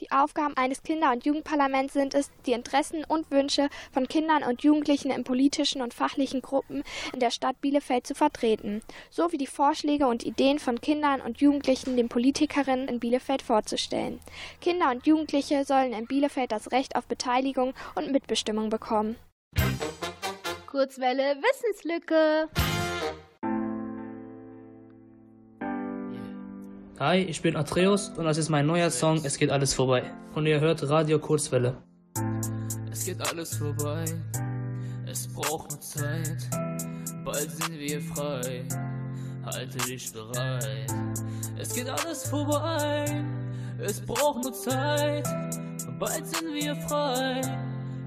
Die 0.00 0.10
Aufgaben 0.10 0.56
eines 0.56 0.82
Kinder- 0.82 1.12
und 1.12 1.24
Jugendparlaments 1.24 1.94
sind 1.94 2.14
es, 2.14 2.30
die 2.44 2.52
Interessen 2.52 3.04
und 3.04 3.30
Wünsche 3.30 3.68
von 3.92 4.08
Kindern 4.08 4.42
und 4.42 4.62
Jugendlichen 4.62 5.10
in 5.10 5.24
politischen 5.24 5.80
und 5.80 5.94
fachlichen 5.94 6.42
Gruppen 6.42 6.82
in 7.12 7.20
der 7.20 7.30
Stadt 7.30 7.60
Bielefeld 7.60 8.06
zu 8.06 8.14
vertreten, 8.14 8.82
sowie 9.10 9.38
die 9.38 9.46
Vorschläge 9.46 10.06
und 10.06 10.24
Ideen 10.24 10.58
von 10.58 10.80
Kindern 10.80 11.20
und 11.20 11.40
Jugendlichen 11.40 11.96
den 11.96 12.08
Politikerinnen 12.08 12.88
in 12.88 13.00
Bielefeld 13.00 13.42
vorzustellen. 13.42 14.20
Kinder 14.60 14.90
und 14.90 15.06
Jugendliche 15.06 15.64
sollen 15.64 15.92
in 15.92 16.06
Bielefeld 16.06 16.52
das 16.52 16.72
Recht 16.72 16.96
auf 16.96 17.06
Beteiligung 17.06 17.72
und 17.94 18.12
Mitbestimmung 18.12 18.68
bekommen. 18.68 19.16
Kurzwelle 20.66 21.36
Wissenslücke. 21.40 22.50
Hi, 26.98 27.18
ich 27.18 27.42
bin 27.42 27.56
Atreus 27.56 28.08
und 28.16 28.24
das 28.24 28.38
ist 28.38 28.48
mein 28.48 28.66
neuer 28.66 28.90
Song 28.90 29.20
Es 29.22 29.36
geht 29.36 29.50
alles 29.50 29.74
vorbei. 29.74 30.02
Und 30.34 30.46
ihr 30.46 30.60
hört 30.60 30.88
Radio 30.88 31.18
Kurzwelle. 31.18 31.76
Es 32.90 33.04
geht 33.04 33.20
alles 33.20 33.58
vorbei, 33.58 34.06
es 35.04 35.28
braucht 35.28 35.72
nur 35.72 35.80
Zeit. 35.82 36.48
Bald 37.22 37.50
sind 37.50 37.78
wir 37.78 38.00
frei, 38.00 38.66
halte 39.44 39.76
dich 39.86 40.10
bereit. 40.10 40.90
Es 41.58 41.74
geht 41.74 41.86
alles 41.86 42.30
vorbei, 42.30 43.04
es 43.78 44.00
braucht 44.00 44.44
nur 44.44 44.54
Zeit. 44.54 45.28
Bald 45.98 46.26
sind 46.26 46.54
wir 46.54 46.74
frei, 46.76 47.42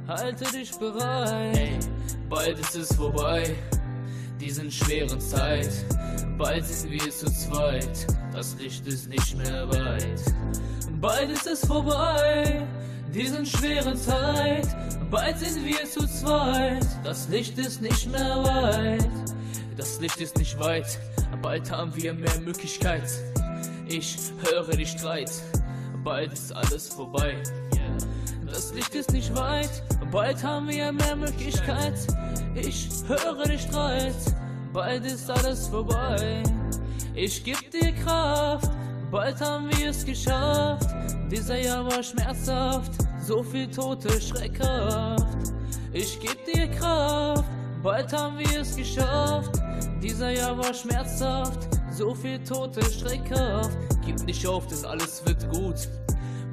halte 0.08 0.46
dich 0.46 0.72
bereit. 0.80 1.56
Hey, 1.56 1.80
bald 2.28 2.58
ist 2.58 2.76
es 2.76 2.96
vorbei, 2.96 3.56
diesen 4.40 4.72
schweren 4.72 5.22
Zeit. 5.22 5.70
Bald 6.40 6.66
sind 6.66 6.92
wir 6.92 7.12
zu 7.12 7.26
zweit, 7.28 8.08
das 8.40 8.56
Licht 8.58 8.88
ist 8.88 9.10
nicht 9.10 9.38
mehr 9.38 9.68
weit. 9.70 10.22
Bald 11.02 11.30
ist 11.30 11.46
es 11.46 11.60
vorbei, 11.66 12.66
diesen 13.14 13.46
schweren 13.46 13.98
Zeit. 13.98 14.66
Bald 15.12 15.38
sind 15.38 15.66
wir 15.66 15.84
zu 15.84 16.08
zweit, 16.08 16.86
das 17.04 17.28
Licht 17.28 17.58
ist 17.58 17.82
nicht 17.82 18.10
mehr 18.10 18.42
weit. 18.42 19.10
Das 19.76 20.00
Licht 20.00 20.22
ist 20.22 20.38
nicht 20.38 20.58
weit, 20.58 20.88
bald 21.42 21.70
haben 21.70 21.94
wir 21.98 22.14
mehr 22.14 22.40
Möglichkeit. 22.40 23.10
Ich 23.90 24.16
höre 24.50 24.70
die 24.70 24.86
Streit, 24.86 25.32
bald 26.02 26.32
ist 26.32 26.54
alles 26.54 26.88
vorbei. 26.88 27.44
Das 28.46 28.74
Licht 28.74 28.96
ist 28.96 29.12
nicht 29.12 29.36
weit, 29.36 29.84
bald 30.12 30.42
haben 30.42 30.70
wir 30.70 30.94
mehr 30.94 31.18
Möglichkeit. 31.18 32.00
Ich 32.56 32.88
höre 33.06 33.44
die 33.44 33.60
Streit, 33.60 34.16
bald 34.72 35.06
ist 35.06 35.30
alles 35.30 35.68
vorbei. 35.68 36.42
Ich 37.22 37.44
geb 37.44 37.70
dir 37.70 37.92
Kraft, 37.92 38.72
bald 39.12 39.42
haben 39.42 39.70
wir 39.72 39.90
es 39.90 40.06
geschafft. 40.06 40.88
Dieser 41.30 41.60
Jahr 41.60 41.84
war 41.84 42.02
schmerzhaft, 42.02 42.94
so 43.22 43.44
viel 43.44 43.70
Tote, 43.70 44.22
schreckhaft. 44.22 45.28
Ich 45.92 46.18
geb 46.22 46.38
dir 46.46 46.70
Kraft, 46.70 47.44
bald 47.84 48.14
haben 48.14 48.40
wir 48.40 48.62
es 48.62 48.74
geschafft. 48.74 49.52
Dieser 50.02 50.32
Jahr 50.32 50.58
war 50.58 50.74
schmerzhaft, 50.74 51.68
so 51.92 52.16
viel 52.16 52.42
Tote, 52.42 52.82
schreckhaft. 52.90 53.78
Gib 54.06 54.24
nicht 54.24 54.48
auf, 54.48 54.68
denn 54.68 54.86
alles 54.86 55.22
wird 55.26 55.46
gut. 55.52 55.90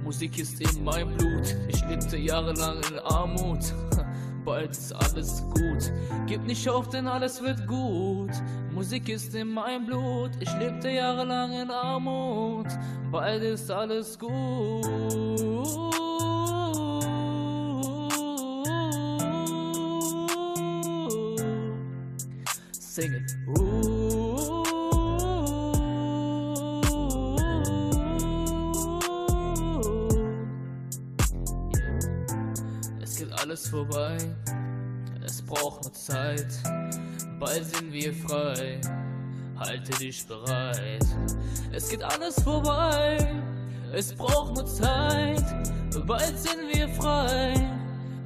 Musik 0.03 0.37
ist 0.37 0.61
in 0.61 0.83
meinem 0.83 1.17
Blut. 1.17 1.55
Ich 1.69 1.81
lebte 1.89 2.17
jahrelang 2.17 2.79
in 2.91 2.99
Armut. 2.99 3.73
Bald 4.47 4.71
ist 4.71 4.93
alles 4.93 5.43
gut. 5.55 5.93
Gib 6.29 6.47
nicht 6.47 6.69
auf, 6.69 6.89
denn 6.89 7.09
alles 7.09 7.43
wird 7.43 7.67
gut. 7.67 8.31
Musik 8.73 9.09
ist 9.09 9.35
in 9.35 9.49
meinem 9.49 9.87
Blut. 9.87 10.31
Ich 10.39 10.57
lebte 10.59 10.89
jahrelang 10.89 11.53
in 11.53 11.69
Armut. 11.69 12.69
Bald 13.11 13.43
ist 13.43 13.69
alles 13.73 14.17
gut. 14.17 14.85
Sing 22.71 23.13
it. 23.15 23.46
Alles 33.67 33.89
vorbei, 33.89 34.17
es 35.25 35.43
braucht 35.43 35.83
nur 35.83 35.93
Zeit. 35.93 36.47
Bald 37.41 37.65
sind 37.65 37.93
wir 37.93 38.15
frei, 38.15 38.81
halte 39.59 39.91
dich 39.99 40.25
bereit. 40.25 41.05
Es 41.73 41.89
geht 41.89 42.05
alles 42.05 42.41
vorbei, 42.45 43.19
es 43.93 44.15
braucht 44.15 44.55
nur 44.55 44.67
Zeit. 44.67 45.43
Bald 46.07 46.39
sind 46.39 46.73
wir 46.73 46.89
frei, 46.91 47.55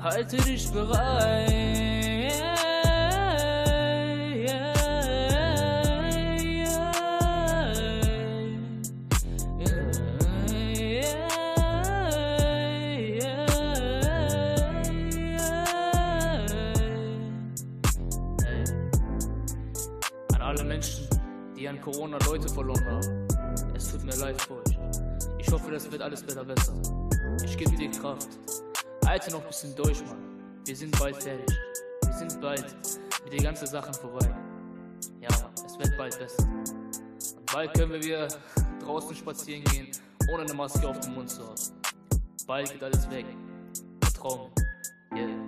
halte 0.02 0.36
dich 0.36 0.70
bereit. 0.72 1.99
Das 25.82 25.90
wird 25.90 26.02
alles 26.02 26.22
wieder 26.28 26.44
besser. 26.44 26.74
Ich 27.42 27.56
gebe 27.56 27.74
dir 27.74 27.90
Kraft. 27.90 28.28
Halte 29.06 29.30
noch 29.30 29.40
ein 29.40 29.46
bisschen 29.46 29.74
durch, 29.74 30.04
Mann. 30.04 30.18
Wir 30.66 30.76
sind 30.76 30.98
bald 30.98 31.16
fertig. 31.16 31.56
Wir 32.04 32.12
sind 32.12 32.38
bald 32.38 32.76
mit 33.24 33.32
den 33.32 33.42
ganzen 33.42 33.66
Sachen 33.66 33.94
vorbei. 33.94 34.28
Ja, 35.22 35.30
Mann, 35.30 35.50
es 35.64 35.78
wird 35.78 35.96
bald 35.96 36.18
besser. 36.18 36.46
Und 36.46 37.50
bald 37.50 37.72
können 37.72 37.92
wir 37.92 38.04
wieder 38.04 38.28
draußen 38.84 39.16
spazieren 39.16 39.64
gehen, 39.64 39.88
ohne 40.30 40.42
eine 40.42 40.52
Maske 40.52 40.86
auf 40.86 41.00
dem 41.00 41.14
Mund 41.14 41.30
zu 41.30 41.48
haben. 41.48 41.54
Bald 42.46 42.70
geht 42.70 42.84
alles 42.84 43.10
weg. 43.10 43.24
Vertrau 44.02 44.50
mir. 45.12 45.22
Yeah. 45.22 45.38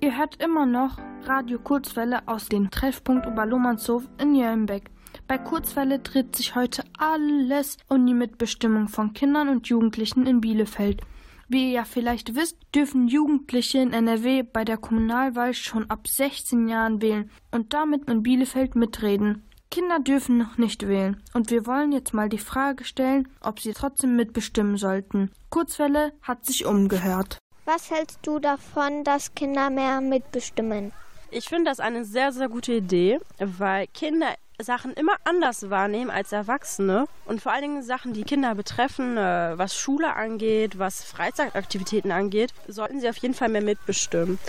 Ihr 0.00 0.18
hört 0.18 0.42
immer 0.42 0.66
noch 0.66 0.98
Radio 1.24 1.58
Kurzwelle 1.58 2.20
aus 2.28 2.50
dem 2.50 2.70
Treffpunkt 2.70 3.26
Oberlohmannshof 3.26 4.02
in 4.20 4.34
Jöllenbeck. 4.34 4.90
Bei 5.28 5.36
Kurzwelle 5.36 5.98
dreht 5.98 6.34
sich 6.34 6.54
heute 6.54 6.84
alles 6.96 7.76
um 7.86 8.06
die 8.06 8.14
Mitbestimmung 8.14 8.88
von 8.88 9.12
Kindern 9.12 9.50
und 9.50 9.68
Jugendlichen 9.68 10.26
in 10.26 10.40
Bielefeld. 10.40 11.02
Wie 11.48 11.66
ihr 11.66 11.70
ja 11.70 11.84
vielleicht 11.84 12.34
wisst, 12.34 12.56
dürfen 12.74 13.08
Jugendliche 13.08 13.76
in 13.76 13.92
NRW 13.92 14.42
bei 14.42 14.64
der 14.64 14.78
Kommunalwahl 14.78 15.52
schon 15.52 15.90
ab 15.90 16.08
16 16.08 16.66
Jahren 16.66 17.02
wählen 17.02 17.30
und 17.50 17.74
damit 17.74 18.08
in 18.08 18.22
Bielefeld 18.22 18.74
mitreden. 18.74 19.46
Kinder 19.70 19.98
dürfen 19.98 20.38
noch 20.38 20.56
nicht 20.56 20.88
wählen 20.88 21.22
und 21.34 21.50
wir 21.50 21.66
wollen 21.66 21.92
jetzt 21.92 22.14
mal 22.14 22.30
die 22.30 22.38
Frage 22.38 22.84
stellen, 22.84 23.28
ob 23.42 23.60
sie 23.60 23.74
trotzdem 23.74 24.16
mitbestimmen 24.16 24.78
sollten. 24.78 25.30
Kurzwelle 25.50 26.14
hat 26.22 26.46
sich 26.46 26.64
umgehört. 26.64 27.36
Was 27.66 27.90
hältst 27.90 28.20
du 28.22 28.38
davon, 28.38 29.04
dass 29.04 29.34
Kinder 29.34 29.68
mehr 29.68 30.00
mitbestimmen? 30.00 30.92
Ich 31.30 31.50
finde 31.50 31.70
das 31.70 31.80
eine 31.80 32.06
sehr, 32.06 32.32
sehr 32.32 32.48
gute 32.48 32.72
Idee, 32.72 33.20
weil 33.38 33.86
Kinder 33.88 34.34
Sachen 34.60 34.92
immer 34.94 35.14
anders 35.22 35.70
wahrnehmen 35.70 36.10
als 36.10 36.32
Erwachsene 36.32 37.06
und 37.26 37.40
vor 37.40 37.52
allen 37.52 37.62
Dingen 37.62 37.82
Sachen, 37.84 38.12
die 38.12 38.24
Kinder 38.24 38.56
betreffen, 38.56 39.16
äh, 39.16 39.56
was 39.56 39.78
Schule 39.78 40.14
angeht, 40.14 40.80
was 40.80 41.04
Freizeitaktivitäten 41.04 42.10
angeht, 42.10 42.52
sollten 42.66 43.00
sie 43.00 43.08
auf 43.08 43.18
jeden 43.18 43.34
Fall 43.34 43.50
mehr 43.50 43.62
mitbestimmen. 43.62 44.40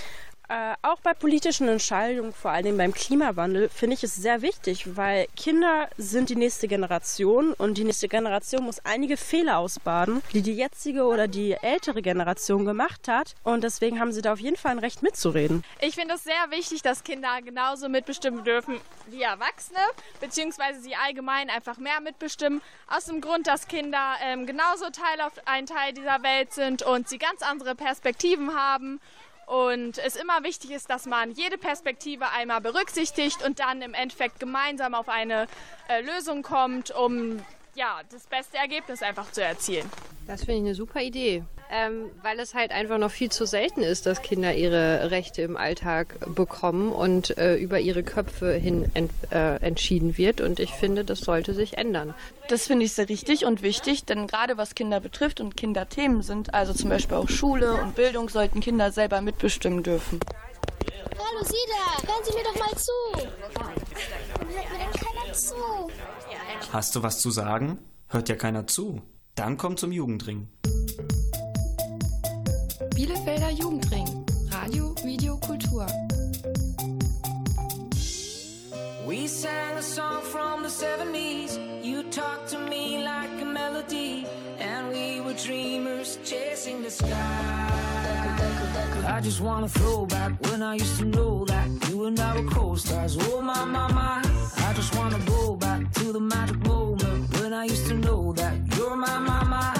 Äh, 0.49 0.73
auch 0.81 0.99
bei 1.01 1.13
politischen 1.13 1.67
Entscheidungen, 1.67 2.33
vor 2.33 2.49
allem 2.49 2.75
beim 2.75 2.91
Klimawandel, 2.91 3.69
finde 3.69 3.93
ich 3.93 4.03
es 4.03 4.15
sehr 4.15 4.41
wichtig, 4.41 4.97
weil 4.97 5.27
Kinder 5.35 5.87
sind 5.99 6.29
die 6.29 6.35
nächste 6.35 6.67
Generation 6.67 7.53
und 7.53 7.77
die 7.77 7.83
nächste 7.83 8.07
Generation 8.07 8.63
muss 8.63 8.83
einige 8.83 9.15
Fehler 9.15 9.59
ausbaden, 9.59 10.23
die 10.33 10.41
die 10.41 10.55
jetzige 10.55 11.03
oder 11.03 11.27
die 11.27 11.51
ältere 11.61 12.01
Generation 12.01 12.65
gemacht 12.65 13.07
hat. 13.07 13.35
Und 13.43 13.63
deswegen 13.63 13.99
haben 13.99 14.11
sie 14.11 14.23
da 14.23 14.33
auf 14.33 14.39
jeden 14.39 14.57
Fall 14.57 14.71
ein 14.71 14.79
Recht 14.79 15.03
mitzureden. 15.03 15.63
Ich 15.81 15.93
finde 15.93 16.15
es 16.15 16.23
sehr 16.23 16.49
wichtig, 16.49 16.81
dass 16.81 17.03
Kinder 17.03 17.43
genauso 17.43 17.87
mitbestimmen 17.87 18.43
dürfen 18.43 18.81
wie 19.05 19.21
Erwachsene, 19.21 19.79
beziehungsweise 20.19 20.81
sie 20.81 20.95
allgemein 20.95 21.51
einfach 21.51 21.77
mehr 21.77 22.01
mitbestimmen. 22.01 22.63
Aus 22.87 23.05
dem 23.05 23.21
Grund, 23.21 23.45
dass 23.45 23.67
Kinder 23.67 24.15
ähm, 24.23 24.47
genauso 24.47 24.85
Teil 24.89 25.21
auf 25.21 25.33
ein 25.45 25.67
Teil 25.67 25.93
dieser 25.93 26.23
Welt 26.23 26.53
sind 26.53 26.81
und 26.81 27.07
sie 27.07 27.19
ganz 27.19 27.43
andere 27.43 27.75
Perspektiven 27.75 28.55
haben 28.55 28.99
und 29.49 29.97
es 29.97 30.15
immer 30.15 30.43
wichtig 30.43 30.69
ist, 30.69 30.91
dass 30.91 31.07
man 31.07 31.31
jede 31.31 31.57
Perspektive 31.57 32.29
einmal 32.29 32.61
berücksichtigt 32.61 33.43
und 33.43 33.59
dann 33.59 33.81
im 33.81 33.95
Endeffekt 33.95 34.39
gemeinsam 34.39 34.93
auf 34.93 35.09
eine 35.09 35.47
äh, 35.87 36.01
Lösung 36.01 36.43
kommt, 36.43 36.91
um 36.91 37.39
ja, 37.73 38.01
das 38.11 38.27
beste 38.27 38.57
Ergebnis 38.57 39.01
einfach 39.01 39.31
zu 39.31 39.43
erzielen. 39.43 39.89
Das 40.27 40.41
finde 40.41 40.57
ich 40.57 40.65
eine 40.65 40.75
super 40.75 41.01
Idee, 41.01 41.43
ähm, 41.72 42.09
weil 42.24 42.39
es 42.39 42.55
halt 42.55 42.72
einfach 42.72 42.97
noch 42.97 43.11
viel 43.11 43.32
zu 43.32 43.45
selten 43.45 43.82
ist, 43.82 44.05
dass 44.05 44.22
Kinder 44.22 44.55
ihre 44.55 45.11
Rechte 45.11 45.43
im 45.43 45.55
Alltag 45.55 46.15
bekommen 46.34 46.91
und 46.91 47.38
äh, 47.38 47.55
über 47.55 47.80
ihre 47.80 48.03
Köpfe 48.03 48.53
hin 48.53 48.89
ent, 48.95 49.11
äh, 49.32 49.57
entschieden 49.57 50.17
wird. 50.17 50.41
Und 50.41 50.59
ich 50.59 50.72
finde, 50.72 51.05
das 51.05 51.20
sollte 51.20 51.53
sich 51.53 51.78
ändern. 51.78 52.15
Das 52.47 52.65
finde 52.65 52.86
ich 52.86 52.93
sehr 52.93 53.07
richtig 53.07 53.45
und 53.45 53.61
wichtig, 53.61 54.05
denn 54.05 54.26
gerade 54.26 54.57
was 54.57 54.74
Kinder 54.74 54.99
betrifft 54.99 55.39
und 55.39 55.55
Kinderthemen 55.55 56.24
sind, 56.24 56.53
also 56.53 56.74
zum 56.74 56.89
Beispiel 56.89 57.17
auch 57.17 57.30
Schule 57.30 57.74
und 57.74 57.95
Bildung, 57.95 58.30
sollten 58.30 58.61
Kinder 58.61 58.91
selber 58.91 59.22
mitbestimmen 59.22 59.84
dürfen. 59.84 60.20
Hallo 61.17 61.43
Sida, 61.43 62.11
hören 62.11 62.24
Sie 62.24 62.34
mir 62.34 62.43
doch 62.43 62.55
mal 62.55 62.76
zu. 62.76 62.91
Hört 63.13 64.72
mir 64.72 64.80
denn 64.80 64.91
keiner 64.91 65.34
zu? 65.34 65.55
Hast 66.72 66.95
du 66.95 67.03
was 67.03 67.20
zu 67.20 67.30
sagen? 67.30 67.78
Hört 68.07 68.30
ja 68.30 68.36
keiner 68.36 68.65
zu. 68.65 69.01
Dann 69.36 69.57
komm 69.57 69.78
zum 69.78 69.91
Jugendring. 69.91 70.47
Bielefelder 72.99 73.55
Jugendring. 73.55 74.09
Radio, 74.51 74.93
Video, 75.05 75.37
Kultur. 75.37 75.87
We 79.07 79.25
sang 79.25 79.77
a 79.77 79.81
song 79.81 80.21
from 80.21 80.63
the 80.63 80.67
70s. 80.67 81.81
You 81.81 82.03
talked 82.11 82.49
to 82.49 82.59
me 82.59 83.01
like 83.05 83.41
a 83.41 83.45
melody. 83.45 84.27
And 84.59 84.89
we 84.89 85.21
were 85.21 85.33
dreamers 85.33 86.19
chasing 86.25 86.83
the 86.83 86.91
sky. 86.91 87.69
I 89.07 89.21
just 89.21 89.39
wanna 89.39 89.69
throw 89.69 90.05
back 90.05 90.33
when 90.51 90.61
I 90.61 90.73
used 90.73 90.99
to 90.99 91.05
know 91.05 91.45
that 91.45 91.67
you 91.87 92.03
and 92.03 92.19
I 92.19 92.35
were 92.35 92.49
co-stars. 92.51 93.15
Oh 93.17 93.41
my, 93.41 93.63
my, 93.63 93.87
my. 93.93 94.21
I 94.67 94.73
just 94.73 94.93
wanna 94.97 95.19
go 95.19 95.55
back 95.55 95.89
to 95.93 96.11
the 96.11 96.19
magic 96.19 96.57
moment 96.67 97.39
when 97.39 97.53
I 97.53 97.63
used 97.63 97.87
to 97.87 97.93
know 97.93 98.33
that 98.33 98.55
you're 98.75 98.97
my, 98.97 99.17
my, 99.19 99.43
my. 99.45 99.78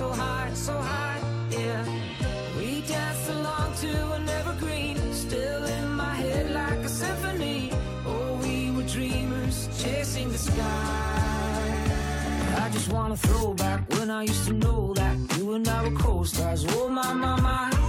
So 0.00 0.10
high, 0.12 0.50
so 0.54 0.72
high, 0.72 1.20
yeah. 1.50 1.84
We 2.56 2.80
danced 2.88 3.28
along 3.28 3.74
to 3.82 4.12
an 4.12 4.26
evergreen, 4.30 4.96
still 5.12 5.62
in 5.62 5.92
my 5.92 6.14
head 6.14 6.52
like 6.52 6.80
a 6.86 6.88
symphony. 6.88 7.70
Oh, 8.06 8.40
we 8.42 8.70
were 8.70 8.88
dreamers 8.94 9.68
chasing 9.82 10.32
the 10.32 10.38
sky. 10.38 11.74
I 12.64 12.70
just 12.72 12.90
wanna 12.90 13.18
throw 13.18 13.52
back 13.52 13.80
when 13.90 14.10
I 14.10 14.22
used 14.22 14.46
to 14.46 14.54
know 14.54 14.94
that 14.94 15.16
you 15.36 15.52
and 15.52 15.68
I 15.68 15.86
were 15.86 15.96
co-stars. 15.98 16.64
Oh 16.76 16.88
my, 16.88 17.12
my, 17.12 17.38
my. 17.38 17.79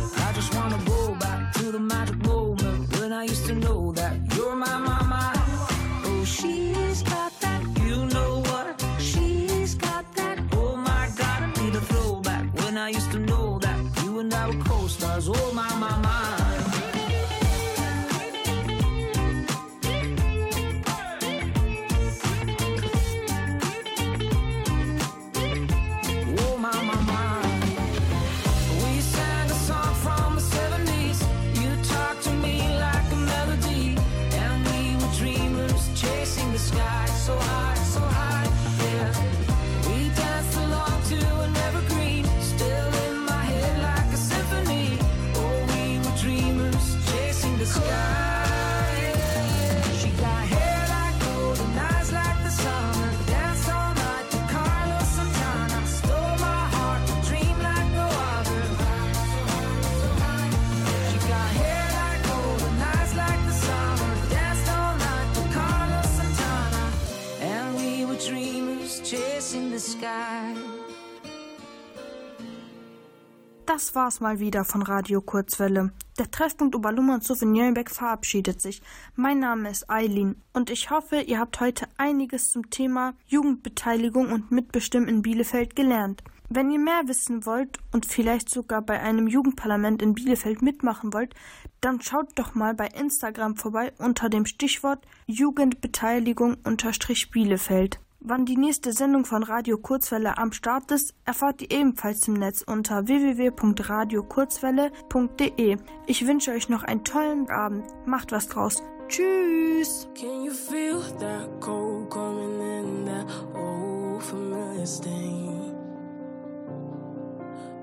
Das 73.92 73.98
war's 73.98 74.22
mal 74.22 74.40
wieder 74.40 74.64
von 74.64 74.84
Radio 74.84 75.20
Kurzwelle. 75.20 75.92
Der 76.18 76.32
Treffpunkt 76.32 76.78
Oberlummer 76.78 77.16
und 77.16 77.26
Souvenirbeck 77.26 77.92
verabschiedet 77.92 78.62
sich. 78.62 78.82
Mein 79.18 79.40
Name 79.40 79.70
ist 79.70 79.90
Eileen 79.90 80.42
und 80.54 80.70
ich 80.70 80.92
hoffe, 80.92 81.20
ihr 81.20 81.40
habt 81.40 81.60
heute 81.60 81.90
einiges 81.98 82.52
zum 82.52 82.70
Thema 82.70 83.16
Jugendbeteiligung 83.28 84.32
und 84.32 84.50
Mitbestimmen 84.50 85.10
in 85.10 85.22
Bielefeld 85.22 85.76
gelernt. 85.76 86.24
Wenn 86.48 86.72
ihr 86.72 86.80
mehr 86.80 87.02
wissen 87.08 87.46
wollt 87.46 87.80
und 87.92 88.06
vielleicht 88.06 88.50
sogar 88.50 88.82
bei 88.82 89.02
einem 89.02 89.28
Jugendparlament 89.28 90.02
in 90.02 90.14
Bielefeld 90.14 90.62
mitmachen 90.62 91.12
wollt, 91.12 91.36
dann 91.82 92.00
schaut 92.00 92.30
doch 92.36 92.56
mal 92.56 92.74
bei 92.74 92.88
Instagram 92.88 93.58
vorbei 93.58 93.92
unter 93.98 94.30
dem 94.30 94.46
Stichwort 94.46 95.06
Jugendbeteiligung-Bielefeld. 95.28 98.00
Wann 98.24 98.46
die 98.46 98.56
nächste 98.56 98.94
Sendung 98.94 99.26
von 99.26 99.42
Radio 99.42 99.80
Kurzwelle 99.80 100.38
am 100.38 100.52
Start 100.52 100.92
ist, 100.92 101.16
erfahrt 101.26 101.64
ihr 101.64 101.72
ebenfalls 101.72 102.28
im 102.28 102.36
Netz 102.36 102.62
unter 102.62 103.08
www.radiokurzwelle.de. 103.08 105.78
Ich 106.06 106.28
wünsche 106.28 106.52
euch 106.52 106.70
noch 106.70 106.84
einen 106.84 107.04
tollen 107.04 107.50
Abend. 107.50 107.84
Macht 108.06 108.32
was 108.32 108.48
draus. 108.48 108.84
Tschüss. 109.08 110.08
Can 110.14 110.44
you 110.44 110.52
feel 110.52 111.02
that 111.18 111.50
cold 111.62 112.12
coming 112.12 112.62
in 112.62 113.08
that 113.08 113.26
old 113.56 114.22
familiar 114.22 114.86
stain? 114.86 115.74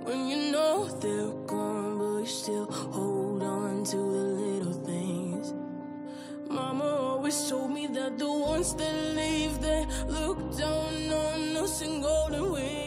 When 0.05 0.28
you 0.28 0.53
know 0.53 0.86
they're 1.01 1.34
gone, 1.49 1.99
but 1.99 2.20
you 2.20 2.26
still 2.26 2.68
hold 2.93 3.43
on 3.43 3.82
to 3.86 3.97
the 3.97 4.22
little 4.41 4.78
the 8.16 8.30
ones 8.30 8.74
that 8.74 8.94
leave, 9.16 9.61
they 9.61 9.86
look 10.06 10.38
down 10.56 11.12
on 11.12 11.56
us 11.56 11.82
in 11.82 12.00
golden 12.00 12.52
wings. 12.52 12.78